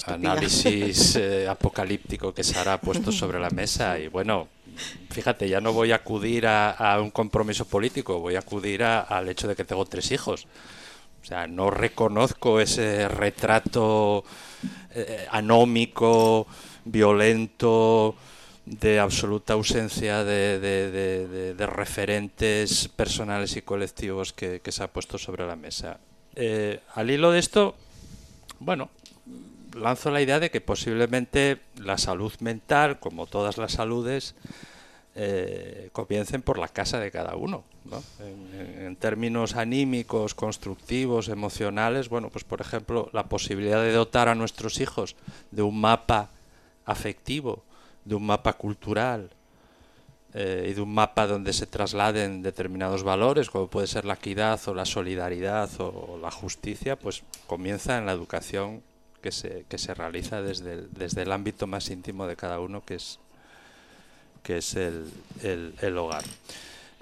[0.07, 4.01] análisis eh, apocalíptico que se hará puesto sobre la mesa.
[4.01, 4.49] Y bueno,
[5.11, 9.49] fíjate, ya no voy a acudir a, un compromiso político, voy a acudir al hecho
[9.49, 10.47] de que tengo tres hijos.
[11.23, 14.25] O sea, no reconozco ese retrato
[14.95, 16.47] eh, anómico,
[16.85, 18.15] violento,
[18.69, 25.99] de absoluta ausencia de, referentes personales y colectivos que, se ha puesto sobre la mesa.
[26.35, 27.75] Eh, al hilo de esto,
[28.61, 28.91] bueno,
[29.79, 34.35] lanzo la idea de que posiblemente la salud mental, como todas las saludes,
[35.15, 37.65] eh, comiencen por la casa de cada uno.
[38.21, 44.35] En, en, términos anímicos, constructivos, emocionales, bueno, pues por ejemplo, la posibilidad de dotar a
[44.35, 45.17] nuestros hijos
[45.51, 46.31] de un mapa
[46.85, 47.65] afectivo
[48.09, 49.29] de un mapa cultural
[50.33, 54.61] eh, y de un mapa donde se trasladen determinados valores, como puede ser la equidad
[54.67, 58.83] o la solidaridad o, la justicia, pues comienza en la educación
[59.21, 62.85] que se, que se realiza desde el, desde el ámbito más íntimo de cada uno,
[62.85, 63.19] que es,
[64.43, 65.11] que es el,
[65.43, 66.25] el hogar.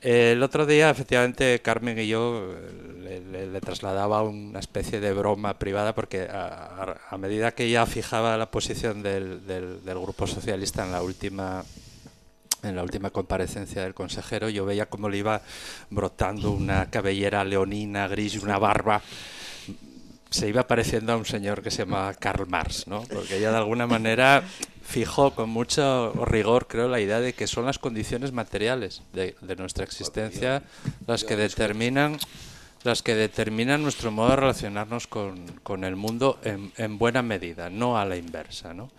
[0.00, 5.94] El otro día, efectivamente, Carmen y yo eh, le, trasladaba una especie de broma privada
[5.94, 11.64] porque a, medida que ella fijaba la posición del, del, Grupo Socialista en la última
[12.62, 15.40] en la última comparecencia del consejero, yo veía cómo le iba
[15.90, 19.02] brotando una cabellera leonina, gris y una barba
[20.30, 23.02] se iba pareciendo a un señor que se llama Karl Marx, ¿no?
[23.02, 24.42] Porque ella de alguna manera
[24.86, 29.84] fijó con mucho rigor, creo, la idea de que son las condiciones materiales de, nuestra
[29.84, 30.62] existencia
[31.06, 32.18] las que determinan
[32.84, 38.04] las que determinan nuestro modo de relacionarnos con, el mundo en, buena medida, no a
[38.04, 38.90] la inversa, ¿no?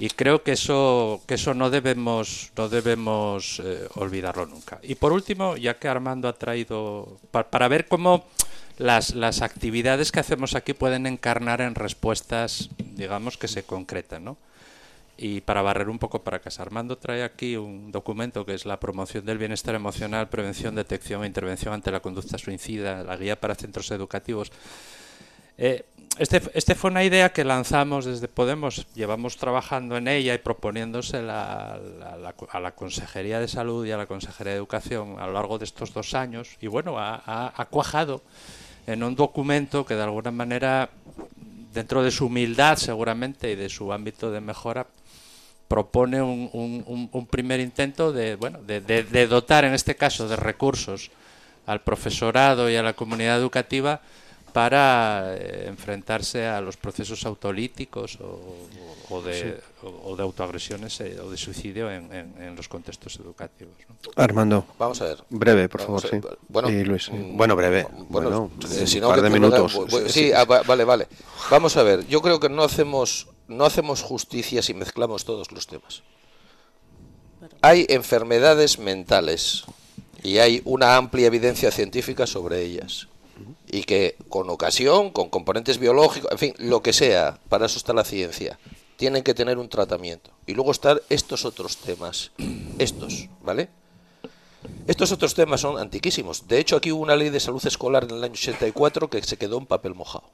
[0.00, 4.80] Y creo que eso que eso no debemos no debemos eh, olvidarlo nunca.
[4.82, 8.24] Y por último, ya que Armando ha traído para ver cómo
[8.80, 14.38] las, las actividades que hacemos aquí pueden encarnar en respuestas, digamos, que se concretan, ¿no?
[15.18, 18.80] Y para barrer un poco para casa, Armando trae aquí un documento que es la
[18.80, 23.54] promoción del bienestar emocional, prevención, detección e intervención ante la conducta suicida, la guía para
[23.54, 24.50] centros educativos.
[25.58, 25.84] Eh,
[26.18, 31.18] este, este, fue una idea que lanzamos desde Podemos, llevamos trabajando en ella y proponiéndose
[31.18, 31.78] a
[32.18, 35.92] la Consejería de Salud y a la Consejería de Educación a lo largo de estos
[35.92, 38.22] dos años y bueno, ha cuajado
[38.86, 40.90] en un documento que de alguna manera,
[41.72, 44.86] dentro de su humildad seguramente y de su ámbito de mejora,
[45.68, 51.12] propone un, un, primer intento de, bueno, de, de, dotar, en este caso, de recursos
[51.64, 54.00] al profesorado y a la comunidad educativa
[54.52, 61.36] para eh, enfrentarse a los procesos autolíticos o, de, o, de, autoagresiones eh, o de
[61.36, 63.74] suicidio en, en, los contextos educativos.
[64.16, 65.18] Armando, vamos a ver.
[65.30, 66.20] Breve, por favor, sí.
[66.48, 67.86] Bueno, y Luis, mm, bueno, breve.
[68.08, 69.78] Bueno, eh, si no, un par de minutos.
[70.08, 71.08] sí, ah, vale, vale.
[71.50, 72.06] Vamos a ver.
[72.06, 76.02] Yo creo que no hacemos no hacemos justicia si mezclamos todos los temas.
[77.62, 79.64] Hay enfermedades mentales
[80.22, 83.09] y hay una amplia evidencia científica sobre ellas
[83.66, 87.92] y que con ocasión, con componentes biológicos, en fin, lo que sea, para eso está
[87.92, 88.58] la ciencia,
[88.96, 90.30] tienen que tener un tratamiento.
[90.46, 92.32] Y luego están estos otros temas,
[92.78, 93.68] estos, ¿vale?
[94.86, 96.46] Estos otros temas son antiquísimos.
[96.46, 99.36] De hecho, aquí hubo una ley de salud escolar en el año 84 que se
[99.36, 100.24] quedó en papel mojado.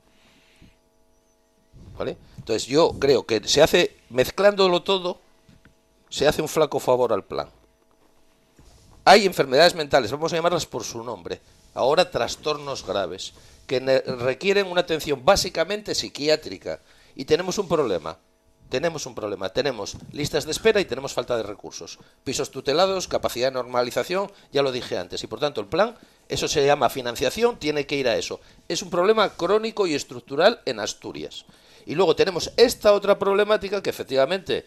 [1.96, 2.16] ¿Vale?
[2.38, 5.20] Entonces yo creo que se hace, mezclándolo todo,
[6.08, 7.48] se hace un flaco favor al plan.
[9.04, 11.40] Hay enfermedades mentales, vamos a llamarlas por su nombre,
[11.76, 13.34] ahora trastornos graves,
[13.66, 16.80] que requieren una atención básicamente psiquiátrica.
[17.14, 18.18] Y tenemos un problema,
[18.70, 21.98] tenemos un problema, tenemos listas de espera y tenemos falta de recursos.
[22.24, 25.22] Pisos tutelados, capacidad de normalización, ya lo dije antes.
[25.22, 25.96] Y por tanto el plan,
[26.28, 28.40] eso se llama financiación, tiene que ir a eso.
[28.68, 31.44] Es un problema crónico y estructural en Asturias.
[31.84, 34.64] Y luego tenemos esta otra problemática que efectivamente,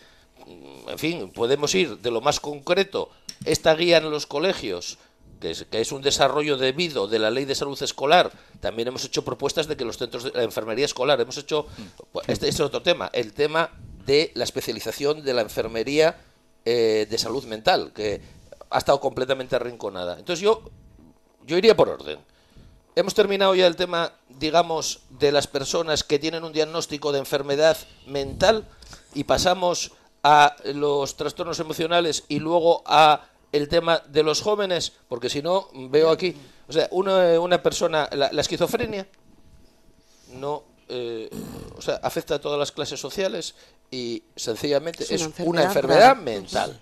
[0.88, 3.10] en fin, podemos ir de lo más concreto,
[3.46, 5.00] esta guía en los colegios,
[5.40, 8.32] que es, un desarrollo debido de la ley de salud escolar.
[8.60, 11.66] También hemos hecho propuestas de que los centros de la enfermería escolar, hemos hecho,
[12.12, 13.72] pues, este, este, es otro tema, el tema
[14.06, 16.18] de la especialización de la enfermería
[16.66, 18.22] eh, de salud mental, que
[18.70, 20.20] ha estado completamente arrinconada.
[20.20, 20.64] Entonces yo,
[21.46, 22.20] yo iría por orden.
[22.96, 27.78] Hemos terminado ya el tema, digamos, de las personas que tienen un diagnóstico de enfermedad
[28.08, 28.68] mental
[29.14, 35.30] y pasamos a los trastornos emocionales y luego a el tema de los jóvenes, porque
[35.30, 36.36] si no, veo aquí,
[36.68, 39.08] o sea, una, una persona, la, la esquizofrenia
[40.34, 41.30] no eh,
[41.78, 43.54] o sea, afecta a todas las clases sociales
[43.92, 46.82] y sencillamente es, Es una una enfermedad enfermedad mental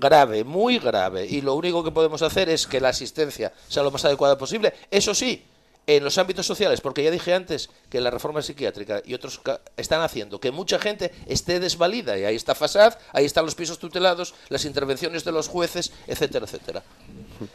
[0.00, 1.26] grave, muy grave.
[1.26, 4.72] Y lo único que podemos hacer es que la asistencia sea lo más adecuada posible.
[4.90, 5.44] Eso sí,
[5.86, 9.60] en los ámbitos sociales, porque ya dije antes que la reforma psiquiátrica y otros ca-
[9.76, 12.16] están haciendo que mucha gente esté desvalida.
[12.18, 16.46] Y ahí está Fasad, ahí están los pisos tutelados, las intervenciones de los jueces, etcétera,
[16.46, 16.82] etcétera.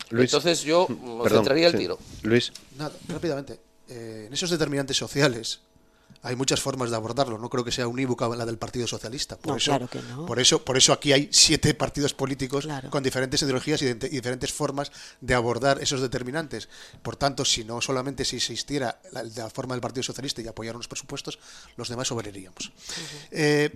[0.10, 0.26] Luis.
[0.34, 1.78] Entonces yo Perdón, centraría el sí.
[1.80, 2.00] tiro.
[2.24, 2.52] Luis.
[2.78, 3.60] Nada, rápidamente.
[3.90, 5.62] Eh, en esos determinantes sociales
[6.24, 7.38] hay muchas formas de abordarlo.
[7.38, 9.38] No creo que sea unívoca la del Partido Socialista.
[9.38, 10.26] Por No, eso, claro que no.
[10.26, 12.90] Por eso, por eso aquí hay siete partidos políticos Claro.
[12.90, 14.92] con diferentes ideologías y, de- y diferentes formas
[15.22, 16.70] de abordar esos determinantes.
[17.02, 20.76] Por tanto, si no solamente si existiera la, la forma del Partido Socialista y apoyar
[20.76, 21.40] unos presupuestos,
[21.78, 22.72] los demás sobreviviríamos.
[23.32, 23.76] Eh,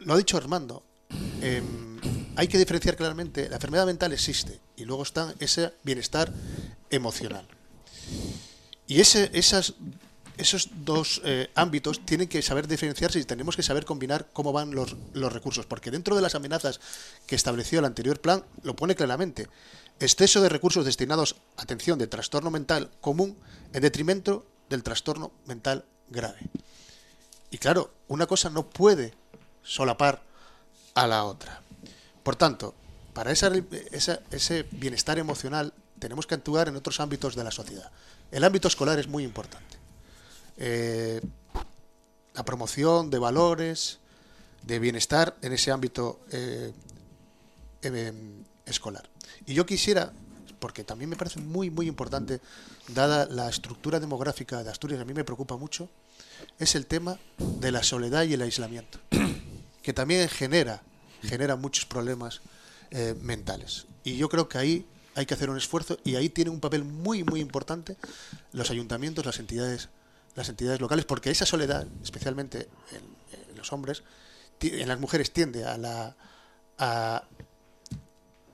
[0.00, 0.82] lo ha dicho Armando.
[1.42, 1.98] em,
[2.36, 3.48] hay que diferenciar claramente.
[3.48, 6.32] La enfermedad mental existe y luego está ese bienestar
[6.88, 7.46] emocional.
[8.86, 9.74] Y ese, esas,
[10.40, 14.74] esos dos eh, ámbitos tienen que saber diferenciarse y tenemos que saber combinar cómo van
[14.74, 16.80] los, los recursos, porque dentro de las amenazas
[17.26, 19.48] que estableció el anterior plan, lo pone claramente,
[20.00, 23.36] exceso de recursos destinados a atención del trastorno mental común
[23.72, 26.38] en detrimento del trastorno mental grave.
[27.50, 29.12] Y claro, una cosa no puede
[29.62, 30.22] solapar
[30.94, 31.62] a la otra.
[32.22, 32.74] Por tanto,
[33.12, 33.50] para esa,
[33.90, 37.90] esa- ese bienestar emocional tenemos que actuar en otros ámbitos de la sociedad.
[38.30, 39.79] El ámbito escolar es muy importante.
[40.60, 41.20] Eh,
[42.34, 43.98] la promoción de valores,
[44.62, 46.72] de bienestar en ese ámbito eh,
[47.82, 49.08] em, escolar.
[49.46, 50.12] Y yo quisiera,
[50.58, 52.40] porque también me parece muy, muy importante,
[52.88, 55.88] dada la estructura demográfica de Asturias, a mí me preocupa mucho,
[56.58, 58.98] es el tema de la soledad y el aislamiento,
[59.82, 60.82] que también genera,
[61.22, 62.42] genera muchos problemas
[62.90, 63.86] eh, mentales.
[64.04, 66.84] Y yo creo que ahí hay que hacer un esfuerzo y ahí tiene un papel
[66.84, 67.96] muy, muy importante
[68.52, 69.88] los ayuntamientos, las entidades,
[70.34, 74.02] las entidades locales, porque esa soledad, especialmente en, en los hombres,
[74.60, 76.16] en las mujeres tiende a la,
[76.78, 77.24] a,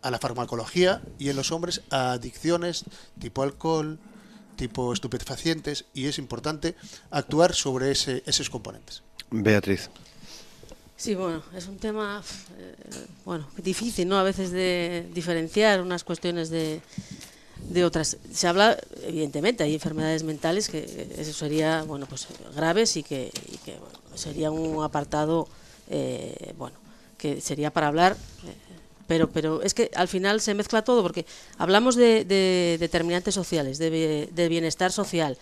[0.03, 2.85] a la farmacología y en los hombres a adicciones
[3.19, 3.99] tipo alcohol,
[4.57, 6.77] tipo estupefacientes y es importante
[7.11, 9.03] actuar sobre ese, esos componentes.
[9.31, 9.91] Beatriz.
[10.97, 12.23] Sí, bueno, es un tema
[12.57, 12.75] eh,
[13.25, 14.17] bueno difícil, ¿no?
[14.17, 16.81] A veces de diferenciar unas cuestiones de,
[17.69, 18.17] de otras.
[18.33, 23.57] Se habla, evidentemente, hay enfermedades mentales que eso sería, bueno, pues graves y que, y
[23.59, 25.49] que, bueno, sería un apartado,
[25.91, 26.77] eh, bueno,
[27.19, 28.17] que sería para hablar.
[28.45, 28.55] eh,
[29.07, 31.27] pero, pero es que al final se mezcla todo porque
[31.59, 35.39] hablamos de, de determinantes sociales, de, de bienestar social,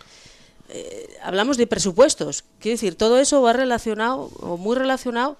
[0.68, 2.44] eh, hablamos de presupuestos.
[2.58, 5.36] Quiero decir, todo eso va relacionado o muy relacionado,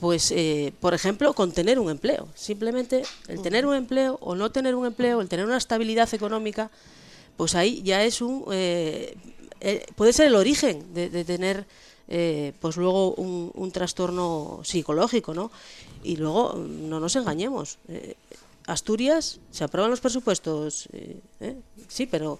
[0.00, 2.28] pues, eh, por ejemplo, con tener un empleo.
[2.34, 6.70] Simplemente el tener un empleo o no tener un empleo, el tener una estabilidad económica,
[7.36, 8.44] pues ahí ya es un.
[8.52, 9.16] eh,
[9.60, 11.66] eh, puede ser el origen de, tener.
[12.08, 15.50] eh, pues luego un, un trastorno psicológico, ¿no?
[16.04, 17.78] Y luego no nos engañemos.
[17.88, 18.14] eh,
[18.66, 21.56] Asturias se aprueban los presupuestos, ¿eh?
[21.88, 22.38] sí, pero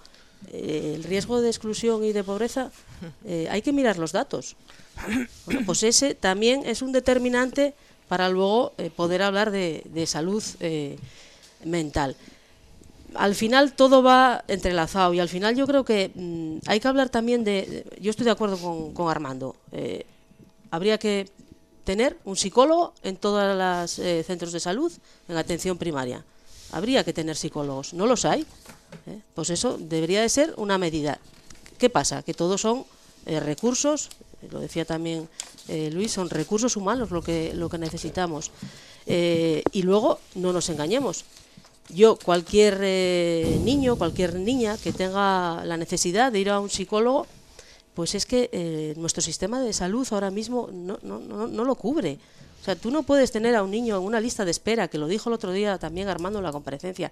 [0.52, 2.70] eh, el riesgo de exclusión y de pobreza
[3.24, 4.56] eh, hay que mirar los datos.
[5.46, 7.74] Bueno, pues ese también es un determinante
[8.08, 10.42] para luego eh, poder hablar de, de salud
[11.64, 12.16] mental.
[13.14, 17.08] Al final todo va entrelazado y al final yo creo que mm, hay que hablar
[17.10, 19.56] también de, yo estoy de acuerdo con, con Armando,
[20.70, 21.28] habría que
[21.84, 23.92] tener un psicólogo en todos los
[24.26, 24.92] centros de salud
[25.28, 26.24] en atención primaria.
[26.72, 28.44] Habría que tener psicólogos, no los hay.
[29.06, 29.20] ¿Eh?
[29.34, 31.18] Pues eso debería de ser una medida.
[31.78, 32.22] ¿Qué pasa?
[32.22, 32.84] Que todos son
[33.26, 34.10] eh, recursos,
[34.42, 35.28] eh, lo decía también
[35.92, 38.50] Luis, son recursos humanos lo que, lo que necesitamos.
[39.04, 41.26] Y luego, no nos engañemos,
[41.90, 42.80] yo, cualquier
[43.60, 47.26] niño, cualquier niña que tenga la necesidad de ir a un psicólogo,
[47.92, 52.18] pues es que nuestro sistema de salud ahora mismo no, no, no, no lo cubre.
[52.60, 54.98] O sea, tú no puedes tener a un niño en una lista de espera, que
[54.98, 57.10] lo dijo el otro día también Armando en la comparecencia,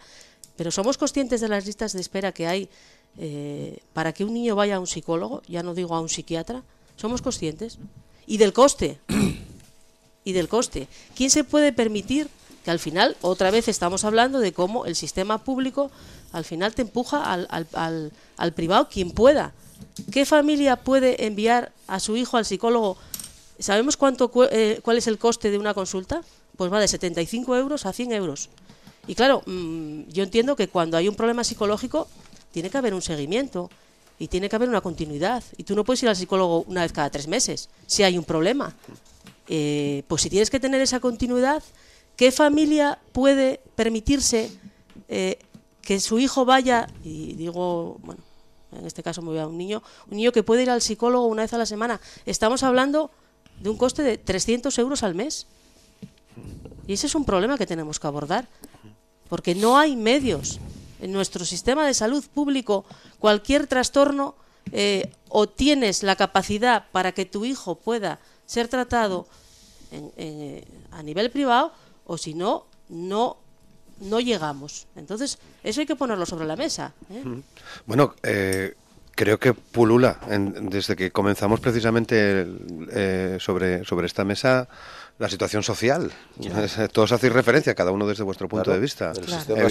[0.57, 2.69] pero somos conscientes de las listas de espera que hay
[3.19, 6.63] eh, para que un niño vaya a un psicólogo, ya no digo a un psiquiatra,
[6.97, 7.79] somos conscientes.
[8.27, 8.99] Y del coste,
[10.25, 10.89] y del coste.
[11.15, 12.29] ¿Quién se puede permitir
[12.65, 15.91] que al final, otra vez estamos hablando de cómo el sistema público
[16.33, 19.53] al final te empuja al, al, al, al privado quien pueda?
[20.11, 22.99] ¿Qué familia puede enviar a su hijo al psicólogo?
[23.59, 26.23] ¿Sabemos cuánto cu- eh, cuál es el coste de una consulta?
[26.57, 28.49] Pues va de 75 euros a 100 euros.
[29.07, 32.09] Y claro, mm, yo entiendo que cuando hay un problema psicológico
[32.53, 33.71] tiene que haber un seguimiento
[34.19, 35.45] y tiene que haber una continuidad.
[35.57, 38.25] Y tú no puedes ir al psicólogo una vez cada tres meses si hay un
[38.25, 38.75] problema.
[39.49, 41.63] Eh, pues si tienes que tener esa continuidad,
[42.17, 44.51] ¿qué familia puede permitirse
[45.09, 45.39] eh,
[45.83, 48.21] que su hijo vaya, y digo, bueno,
[48.73, 51.27] en este caso me voy a un niño, un niño que puede ir al psicólogo
[51.27, 52.01] una vez a la semana.
[52.25, 53.13] Estamos hablando
[53.61, 55.47] de un coste de 300 euros al mes.
[56.87, 58.47] Y ese es un problema que tenemos que abordar,
[59.29, 60.59] porque no hay medios.
[61.01, 62.85] En nuestro sistema de salud público,
[63.19, 64.35] cualquier trastorno
[64.73, 69.27] eh, o tienes la capacidad para que tu hijo pueda ser tratado
[70.91, 71.73] a nivel privado,
[72.07, 73.37] o si no, no
[74.01, 74.87] no llegamos.
[74.97, 76.93] Entonces, eso hay que ponerlo sobre la mesa.
[77.11, 77.23] ¿eh?
[77.87, 78.75] Bueno, eh,
[79.17, 80.21] creo que pulula
[80.61, 82.47] desde que comenzamos precisamente
[83.41, 84.69] sobre, sobre esta mesa
[85.19, 86.13] la situación social.
[86.93, 89.13] Todos hacéis referencia, cada uno desde vuestro punto de vista,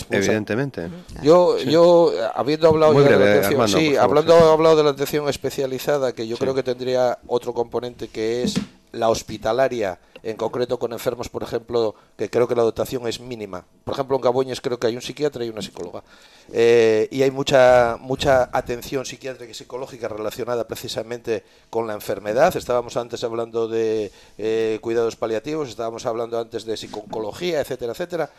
[0.09, 0.89] evidentemente.
[1.21, 6.27] Yo, yo habiendo hablado de la atención, sí, hablando hablado de la atención especializada, que
[6.27, 8.55] yo creo que tendría otro componente que es
[8.95, 13.63] la hospitalaria, en concreto con enfermos, por ejemplo, que creo que la dotación es mínima.
[13.83, 16.03] Por ejemplo, en Gaboñes creo que hay un psiquiatra y una psicóloga.
[16.51, 22.55] Eh, y hay mucha, mucha atención psiquiátrica y psicológica relacionada precisamente con la enfermedad.
[22.55, 28.29] Estábamos antes hablando de eh, cuidados paliativos, estábamos hablando antes de psicología, etcétera, etcétera.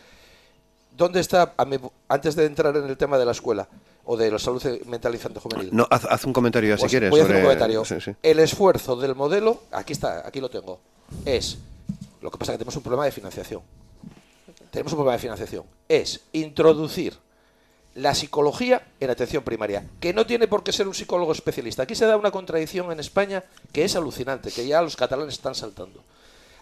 [0.97, 1.53] ¿Dónde está,
[2.09, 3.69] antes de entrar en el tema de la escuela
[4.07, 5.69] o de la salud mental infantil juvenil?
[5.71, 7.09] No, haz, un comentario si pues quieres.
[7.11, 7.83] Voy a hacer un comentario.
[8.23, 10.79] El esfuerzo del modelo, aquí está, aquí lo tengo,
[11.25, 11.57] es,
[12.21, 13.61] lo que pasa es que tenemos un problema de financiación.
[14.71, 15.63] Tenemos un problema de financiación.
[15.87, 17.15] Es introducir
[17.95, 21.83] la psicología en atención primaria, que no tiene por qué ser un psicólogo especialista.
[21.83, 25.55] Aquí se da una contradicción en España que es alucinante, que ya los catalanes están
[25.55, 26.03] saltando.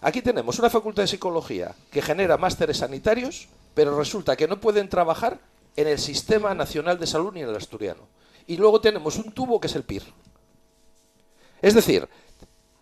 [0.00, 4.88] Aquí tenemos una facultad de psicología que genera másteres sanitarios pero resulta que no pueden
[4.88, 5.38] trabajar
[5.76, 8.08] en el Sistema Nacional de Salud ni en el asturiano.
[8.46, 10.02] Y luego tenemos un tubo que es el PIR.
[11.60, 12.08] Es decir,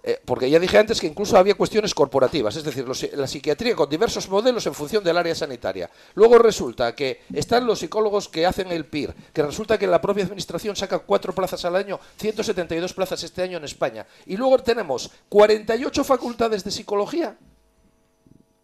[0.03, 3.89] eh, porque ya dije antes que incluso había cuestiones corporativas, es decir, la psiquiatría con
[3.89, 5.91] diversos modelos en función del área sanitaria.
[6.15, 10.25] Luego resulta que están los psicólogos que hacen el PIR, que resulta que la propia
[10.25, 14.07] administración saca cuatro plazas al año, 172 plazas este año en España.
[14.27, 17.37] Y luego tenemos 48 facultades de psicología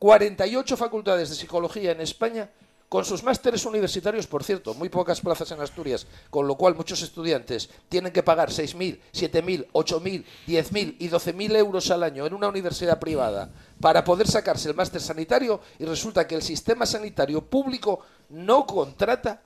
[0.01, 2.51] 48 facultades de psicología en España,
[2.91, 7.01] con sus másteres universitarios, por cierto, muy pocas plazas en Asturias, con lo cual muchos
[7.03, 12.49] estudiantes tienen que pagar 6.000, 7.000, 8.000, 10.000 y 12.000 euros al año en una
[12.49, 13.49] universidad privada
[13.81, 19.41] para poder sacarse el máster sanitario y resulta que el sistema sanitario público no contrata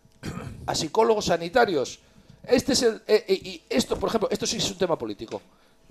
[0.65, 2.01] a psicólogos sanitarios.
[2.45, 5.43] Este es el, eh, eh, y esto, por ejemplo, esto sí es un tema político.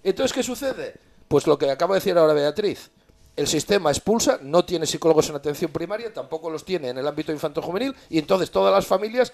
[0.04, 0.96] Entonces, ¿qué sucede?
[1.28, 2.90] Pues lo que acaba de decir ahora Beatriz
[3.36, 7.32] el sistema expulsa, no tiene psicólogos en atención primaria, tampoco los tiene en el ámbito
[7.32, 9.34] infanto-juvenil, y entonces todas las familias,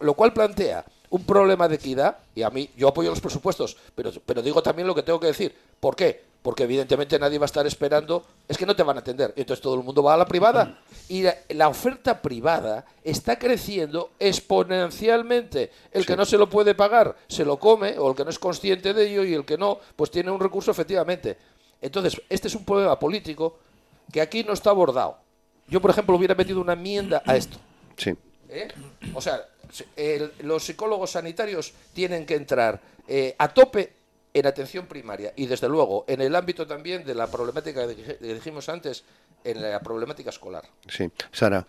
[0.00, 4.12] lo cual plantea un problema de equidad, y a mí yo apoyo los presupuestos, pero,
[4.24, 5.54] pero digo también lo que tengo que decir.
[5.80, 6.22] ¿Por qué?
[6.42, 9.62] Porque evidentemente nadie va a estar esperando, es que no te van a atender, entonces
[9.62, 10.78] todo el mundo va a la privada.
[11.08, 15.70] Y la, oferta privada está creciendo exponencialmente.
[15.90, 18.38] El que no se lo puede pagar se lo come, o el que no es
[18.38, 21.36] consciente de ello, y el que no, pues tiene un recurso efectivamente.
[21.84, 23.58] Entonces, este es un problema político
[24.10, 25.18] que aquí no está abordado.
[25.68, 27.58] Yo, por ejemplo, hubiera metido una enmienda a esto.
[27.98, 28.14] Sí.
[28.48, 28.68] ¿Eh?
[29.12, 29.46] O sea,
[30.40, 33.92] los psicólogos sanitarios tienen que entrar eh, a tope
[34.32, 38.70] en atención primaria y, desde luego, en el ámbito también de la problemática que dijimos
[38.70, 39.04] antes,
[39.44, 40.64] en la problemática escolar.
[40.88, 41.10] Sí.
[41.32, 41.66] Sara.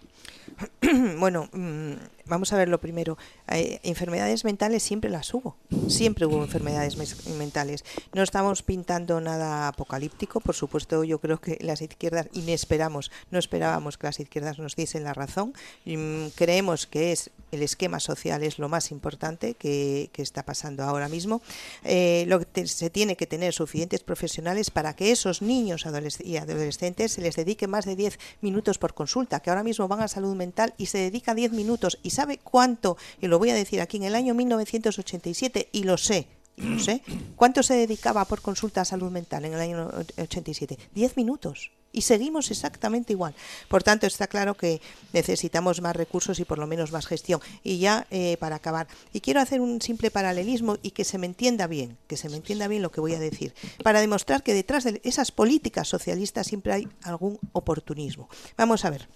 [1.19, 1.93] bueno, mm,
[2.25, 3.17] vamos a ver lo primero.
[3.47, 5.57] Eh, enfermedades mentales siempre las hubo.
[5.87, 6.97] Siempre hubo enfermedades
[7.37, 7.83] mentales.
[8.13, 10.39] No estamos pintando nada apocalíptico.
[10.39, 14.75] Por supuesto, yo creo que las izquierdas, y esperamos, no esperábamos que las izquierdas nos
[14.75, 15.53] diesen la razón.
[15.85, 21.07] Mm, creemos que es el esquema social es lo más importante que, está pasando ahora
[21.07, 21.41] mismo.
[21.83, 25.85] Eh, lo que se tiene que tener suficientes profesionales para que esos niños
[26.23, 30.01] y adolescentes se les dedique más de 10 minutos por consulta, que ahora mismo van
[30.01, 31.99] a salud mental y se dedica 10 minutos.
[32.03, 32.97] ¿Y sabe cuánto?
[33.21, 36.79] Y lo voy a decir aquí, en el año 1987, y lo sé, y lo
[36.79, 37.01] sé,
[37.35, 40.77] ¿cuánto se dedicaba por consulta a salud mental en el año 87?
[40.93, 43.33] 10 minutos y seguimos exactamente igual.
[43.69, 44.81] Por tanto, está claro que
[45.13, 47.39] necesitamos más recursos y por lo menos más gestión.
[47.63, 51.25] Y ya eh, para acabar, y quiero hacer un simple paralelismo y que se me
[51.25, 54.53] entienda bien, que se me entienda bien lo que voy a decir, para demostrar que
[54.53, 58.27] detrás de esas políticas socialistas siempre hay algún oportunismo.
[58.57, 59.07] Vamos a ver.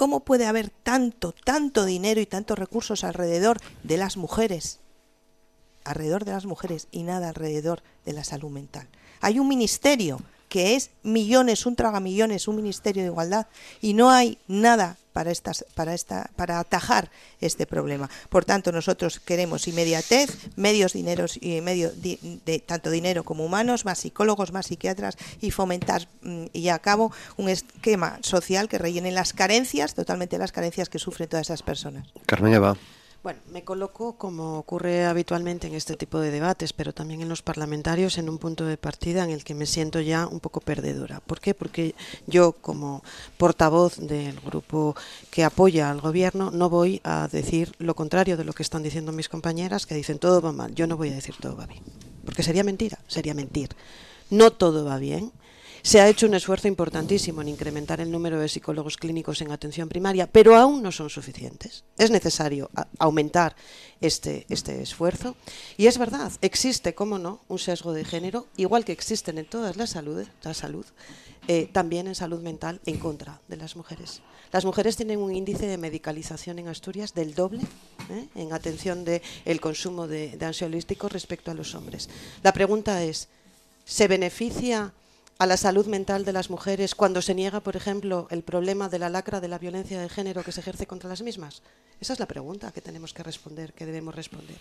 [0.00, 4.80] ¿Cómo puede haber tanto, tanto dinero y tantos recursos alrededor de las mujeres?
[5.84, 8.88] Alrededor de las mujeres y nada alrededor de la salud mental.
[9.20, 10.18] Hay un ministerio
[10.50, 13.46] que es millones, un tragamillones, un ministerio de igualdad,
[13.80, 18.10] y no hay nada para estas, para esta, para atajar este problema.
[18.28, 24.00] Por tanto, nosotros queremos inmediatez, medios dineros y medio de, tanto dinero como humanos, más
[24.00, 29.32] psicólogos, más psiquiatras y fomentar mm, y a cabo un esquema social que rellene las
[29.32, 32.08] carencias, totalmente las carencias que sufren todas esas personas.
[32.26, 32.50] Carmen.
[33.22, 37.42] Bueno, me coloco, como ocurre habitualmente en este tipo de debates, pero también en los
[37.42, 41.20] parlamentarios, en un punto de partida en el que me siento ya un poco perdedora.
[41.20, 41.52] ¿Por qué?
[41.52, 41.94] Porque
[42.26, 43.04] yo, como
[43.36, 44.96] portavoz del grupo
[45.30, 49.12] que apoya al gobierno, no voy a decir lo contrario de lo que están diciendo
[49.12, 50.74] mis compañeras, que dicen todo va mal.
[50.74, 51.82] Yo no voy a decir todo va bien,
[52.24, 53.68] porque sería mentira, sería mentir.
[54.30, 55.30] No todo va bien,
[55.82, 59.88] se ha hecho un esfuerzo importantísimo en incrementar el número de psicólogos clínicos en atención
[59.88, 61.84] primaria, pero aún no son suficientes.
[61.98, 63.56] Es necesario aumentar
[64.00, 65.36] este, este esfuerzo.
[65.76, 69.76] Y es verdad, existe, cómo no, un sesgo de género, igual que existen en todas
[69.76, 70.86] las saludes, la salud,
[71.48, 74.22] eh, también en salud mental en contra de las mujeres.
[74.52, 77.62] Las mujeres tienen un índice de medicalización en Asturias del doble
[78.10, 78.26] ¿eh?
[78.34, 82.08] en atención del el consumo de, de ansiolíticos respecto a los hombres.
[82.42, 83.28] La pregunta es,
[83.84, 84.92] ¿se beneficia
[85.40, 88.98] a la salud mental de las mujeres cuando se niega, por ejemplo, el problema de
[88.98, 91.62] la lacra de la violencia de género que se ejerce contra las mismas?
[91.98, 94.58] Esa es la pregunta que tenemos que responder, que debemos responder.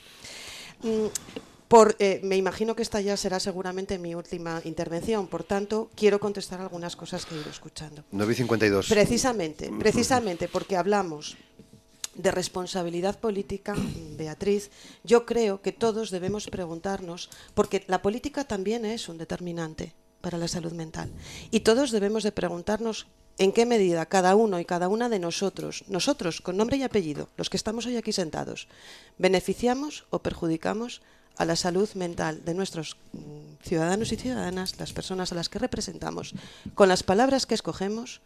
[0.81, 1.07] Mm,
[1.67, 6.17] por, eh, me imagino que esta ya será seguramente mi última intervención, por tanto, quiero
[6.17, 8.05] contestar algunas cosas que he ido escuchando.
[8.13, 8.87] 952.
[8.87, 11.35] Precisamente, precisamente porque hablamos
[12.15, 13.75] de responsabilidad política,
[14.17, 14.71] Beatriz,
[15.03, 20.47] yo creo que todos debemos preguntarnos, porque la política también es un determinante para la
[20.47, 21.09] salud mental.
[21.51, 23.07] Y todos debemos de preguntarnos
[23.37, 27.29] en qué medida cada uno y cada una de nosotros, nosotros con nombre y apellido,
[27.37, 28.67] los que estamos hoy aquí sentados,
[29.17, 31.01] beneficiamos o perjudicamos
[31.37, 35.57] a la salud mental de nuestros mm, ciudadanos y ciudadanas, las personas a las que
[35.57, 36.33] representamos,
[36.75, 38.19] con las palabras que escogemos,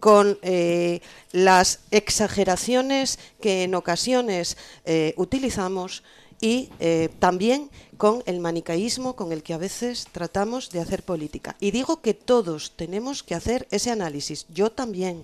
[0.00, 6.02] con eh, las exageraciones que en ocasiones eh, utilizamos
[6.40, 11.56] y eh, también con el manicaísmo con el que a veces tratamos de hacer política.
[11.60, 15.22] Y digo que todos tenemos que hacer ese análisis, yo también.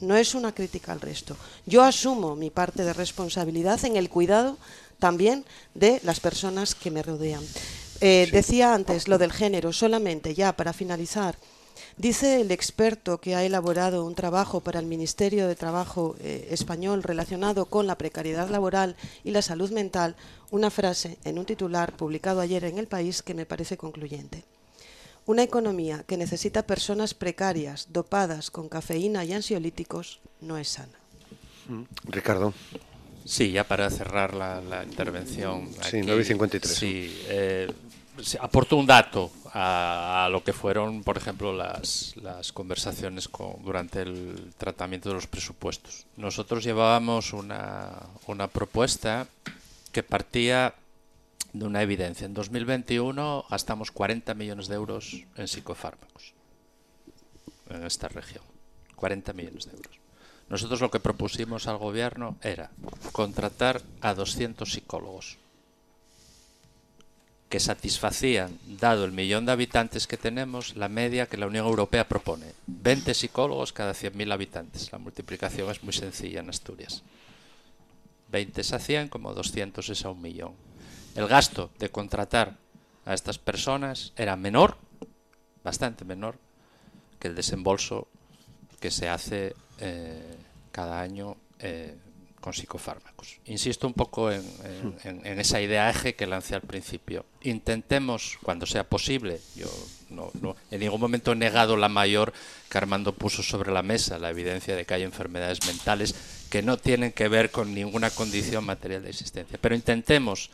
[0.00, 1.36] No es una crítica al resto.
[1.66, 4.56] Yo asumo mi parte de responsabilidad en el cuidado
[5.00, 5.44] también
[5.74, 7.42] de las personas que me rodean.
[8.00, 11.36] Eh, decía antes lo del género, solamente ya para finalizar.
[11.96, 17.02] Dice el experto que ha elaborado un trabajo para el Ministerio de Trabajo eh, español
[17.02, 18.94] relacionado con la precariedad laboral
[19.24, 20.14] y la salud mental
[20.50, 24.44] una frase en un titular publicado ayer en El País que me parece concluyente.
[25.26, 30.98] Una economía que necesita personas precarias, dopadas con cafeína y ansiolíticos, no es sana.
[31.68, 32.54] Mm, Ricardo.
[33.26, 35.68] Sí, ya para cerrar la, intervención.
[35.82, 36.64] sí, 9.53.
[36.64, 37.70] Sí, eh,
[38.40, 44.54] aporto un dato a, lo que fueron, por ejemplo, las, las conversaciones con, durante el
[44.56, 46.06] tratamiento de los presupuestos.
[46.16, 47.92] Nosotros llevábamos una,
[48.26, 49.26] una propuesta
[50.02, 50.74] partía
[51.52, 52.26] de una evidencia.
[52.26, 56.34] En 2021 gastamos 40 millones de euros en psicofármacos
[57.70, 58.44] en esta región.
[58.96, 59.98] 40 millones de euros.
[60.48, 62.70] Nosotros lo que propusimos al gobierno era
[63.12, 65.36] contratar a 200 psicólogos
[67.48, 72.06] que satisfacían, dado el millón de habitantes que tenemos, la media que la Unión Europea
[72.06, 72.52] propone.
[72.66, 74.92] 20 psicólogos cada 100.000 habitantes.
[74.92, 77.02] La multiplicación es muy sencilla en Asturias.
[78.30, 80.52] 20 es a 100, como 200 es a un millón.
[81.14, 82.56] El gasto de contratar
[83.04, 84.76] a estas personas era menor,
[85.64, 86.36] bastante menor,
[87.18, 88.08] que el desembolso
[88.80, 90.36] que se hace eh,
[90.72, 91.96] cada año eh,
[92.40, 93.38] con psicofármacos.
[93.46, 94.44] Insisto un poco en,
[95.24, 97.24] esa idea eje que lancé al principio.
[97.42, 99.66] Intentemos, cuando sea posible, yo
[100.10, 100.30] no,
[100.70, 102.32] en ningún momento he negado la mayor
[102.68, 106.14] que Armando puso sobre la mesa, la evidencia de que hay enfermedades mentales
[106.50, 109.58] que no tienen que ver con ninguna condición material de existencia.
[109.60, 110.50] Pero intentemos,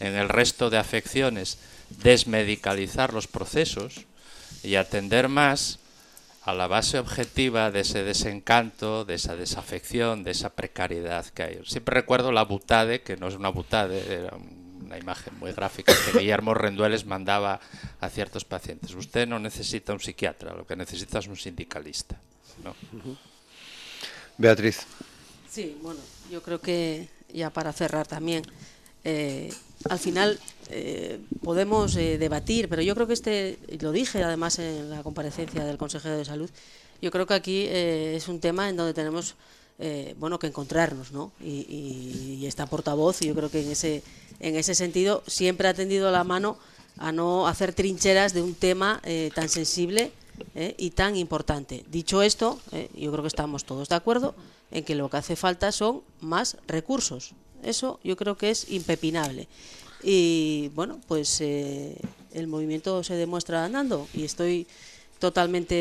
[0.00, 1.58] en el resto de afecciones,
[1.90, 4.06] desmedicalizar los procesos
[4.62, 5.78] y atender más
[6.48, 11.60] a la base objetiva de ese desencanto, de esa desafección, de esa precariedad que hay.
[11.66, 14.34] Siempre recuerdo la butade, que no es una butade, era
[14.82, 17.60] una imagen muy gráfica que Guillermo Rendueles mandaba
[18.00, 18.94] a ciertos pacientes.
[18.94, 22.18] Usted no necesita un psiquiatra, lo que necesita es un sindicalista.
[24.38, 24.86] Beatriz.
[25.50, 28.42] Sí, bueno, yo creo que ya para cerrar también,
[29.04, 29.52] eh,
[29.90, 30.40] al final
[30.70, 35.64] eh, podemos eh, debatir, pero yo creo que este, lo dije además en la comparecencia
[35.64, 36.50] del consejero de salud,
[37.00, 39.36] yo creo que aquí es un tema en donde tenemos
[40.18, 41.30] bueno que encontrarnos, ¿no?
[41.40, 44.02] Y, esta portavoz, yo creo que en ese
[44.40, 46.58] en ese sentido siempre ha tendido la mano
[46.96, 49.00] a no hacer trincheras de un tema
[49.36, 50.10] tan sensible
[50.76, 51.84] y tan importante.
[51.88, 52.58] Dicho esto,
[52.96, 54.34] yo creo que estamos todos de acuerdo
[54.72, 57.34] en que lo que hace falta son más recursos.
[57.62, 59.48] Eso yo creo que es impepinable.
[60.02, 61.96] Y bueno, pues eh,
[62.32, 64.66] el movimiento se demuestra andando y estoy
[65.18, 65.74] totalmente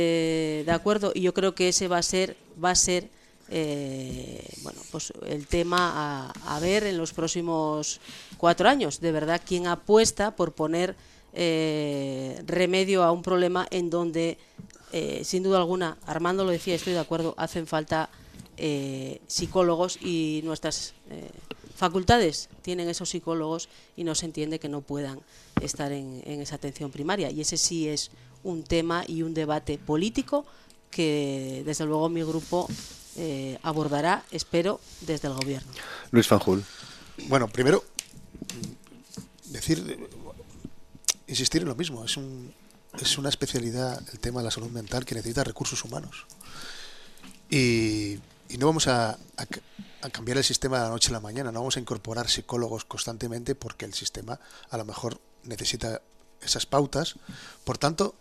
[0.66, 1.12] de acuerdo.
[1.14, 3.10] Y yo creo que ese va a ser va a ser
[3.50, 8.00] eh, bueno pues el tema a, ver en los próximos
[8.38, 9.00] cuatro años.
[9.00, 10.96] De verdad quién apuesta por poner
[11.34, 14.38] eh, remedio a un problema en donde
[14.92, 18.10] eh, sin duda alguna Armando lo decía estoy de acuerdo hacen falta
[19.28, 20.96] psicólogos y nuestras
[21.78, 25.22] facultades tienen esos psicólogos y no se entiende que no puedan
[25.62, 27.30] estar en, esa atención primaria.
[27.30, 28.10] Y ese sí es
[28.44, 30.46] un tema y un debate político
[30.90, 32.68] que desde luego mi grupo
[33.16, 35.72] eh, abordará, espero, desde el gobierno.
[36.12, 36.64] Luis Fanjul.
[37.28, 37.84] Bueno, primero,
[39.46, 40.00] decir,
[41.28, 42.54] insistir en lo mismo, es, un,
[43.00, 46.26] es una especialidad el tema de la salud mental que necesita recursos humanos.
[47.52, 48.18] Y,
[48.56, 49.18] no vamos a,
[50.02, 52.86] a cambiar el sistema de la noche a la mañana, no vamos a incorporar psicólogos
[52.86, 54.40] constantemente porque el sistema
[54.70, 56.02] a lo mejor necesita
[56.42, 57.16] esas pautas.
[57.66, 58.16] Por tanto,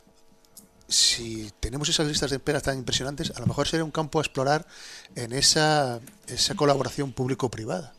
[0.89, 4.23] si tenemos esas listas de espera tan impresionantes, a lo mejor sería un campo a
[4.23, 4.67] explorar
[5.15, 7.93] en esa, esa colaboración público-privada.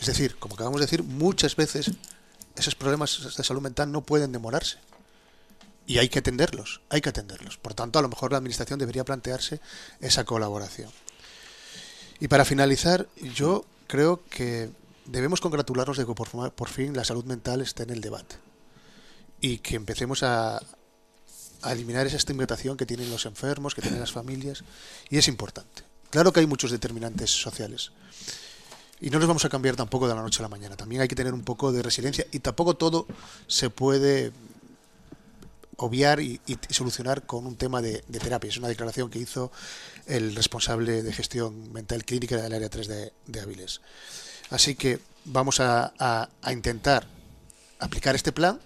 [0.00, 1.92] Es decir, como acabamos de decir, muchas veces
[2.56, 4.78] esos problemas de salud mental no pueden demorarse.
[5.86, 7.56] Y hay que atenderlos, hay que atenderlos.
[7.56, 9.60] Por tanto, a lo mejor la Administración debería plantearse
[10.00, 10.90] esa colaboración.
[12.22, 14.70] Y para finalizar, yo creo que
[15.06, 18.36] debemos congratularnos de que por, fin la salud mental esté en el debate
[19.40, 20.62] y que empecemos a,
[21.68, 24.62] eliminar esa estigmatización que tienen los enfermos, que tienen las familias,
[25.10, 25.82] y es importante.
[26.10, 27.90] Claro que hay muchos determinantes sociales.
[29.00, 30.76] Y no los vamos a cambiar tampoco de la noche a la mañana.
[30.76, 33.08] También hay que tener un poco de resiliencia y tampoco todo
[33.48, 34.30] se puede
[35.82, 38.48] obviar y, solucionar con un tema de, terapia.
[38.48, 39.50] Es una declaración que hizo
[40.06, 43.80] el responsable de gestión mental clínica del área 3 de, de Avilés.
[44.50, 47.06] Así que vamos a, intentar
[47.80, 48.60] aplicar este plan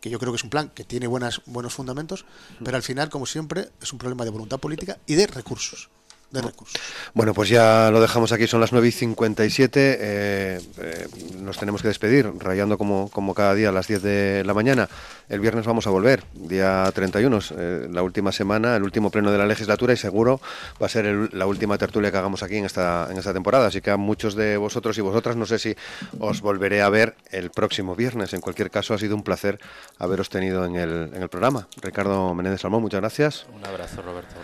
[0.00, 2.24] que yo creo que es un plan que tiene buenas, buenos fundamentos,
[2.64, 5.90] pero al final, como siempre, es un problema de voluntad política y de recursos
[6.30, 6.80] de recursos.
[7.14, 9.98] Bueno, pues ya lo dejamos aquí, son las 9 y 57.
[10.00, 11.08] Eh, eh,
[11.40, 14.88] nos tenemos que despedir, rayando como, como cada día a las 10 de la mañana.
[15.28, 19.38] El viernes vamos a volver, día 31, eh, la última semana, el último pleno de
[19.38, 20.40] la legislatura y seguro
[20.82, 23.68] va a ser la última tertulia que hagamos aquí en esta, en esta temporada.
[23.68, 25.74] Así que a muchos de vosotros y vosotras, no sé si
[26.18, 28.34] os volveré a ver el próximo viernes.
[28.34, 29.60] En cualquier caso, ha sido un placer
[29.98, 31.68] haberos tenido en el, en el programa.
[31.80, 33.46] Ricardo Menéndez Salmón, muchas gracias.
[33.54, 34.34] Un abrazo, Roberto.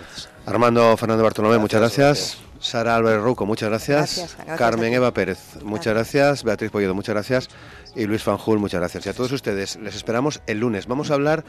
[0.47, 2.39] Armando Fernando Bartolomé, muchas gracias.
[2.61, 4.37] Sara Álvarez Rouco, muchas gracias.
[4.57, 6.45] Carmen Eva Pérez, muchas gracias.
[6.45, 7.49] Beatriz Polledo, muchas gracias.
[7.97, 9.07] Y Luis Fanjul, muchas gracias.
[9.07, 10.87] Y a todos ustedes les esperamos el lunes.
[10.87, 11.45] Vamos a hablar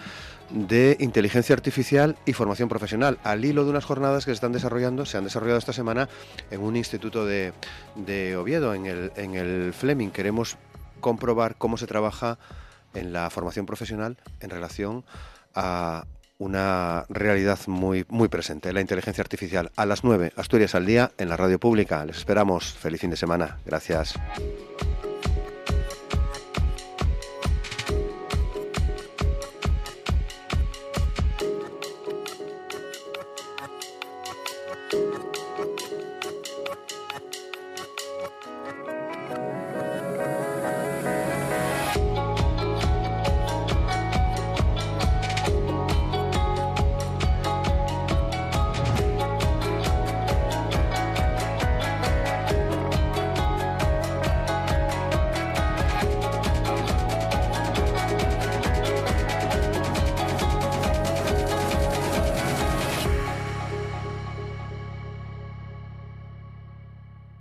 [0.50, 5.06] de inteligencia artificial y formación profesional, al hilo de unas jornadas que se están desarrollando,
[5.06, 6.10] se han desarrollado esta semana
[6.50, 7.54] en un instituto de,
[7.96, 10.10] de Oviedo, en el, en el Fleming.
[10.10, 10.58] Queremos
[11.02, 12.40] comprobar cómo se trabaja
[12.96, 15.06] en la formación profesional en relación
[15.54, 16.06] a,
[16.38, 19.72] una realidad muy, muy presente, la inteligencia artificial.
[19.76, 22.06] A las 9, Asturias al día, en la radio pública.
[22.06, 22.74] Les esperamos.
[22.74, 23.58] Feliz fin de semana.
[23.66, 24.16] Gracias.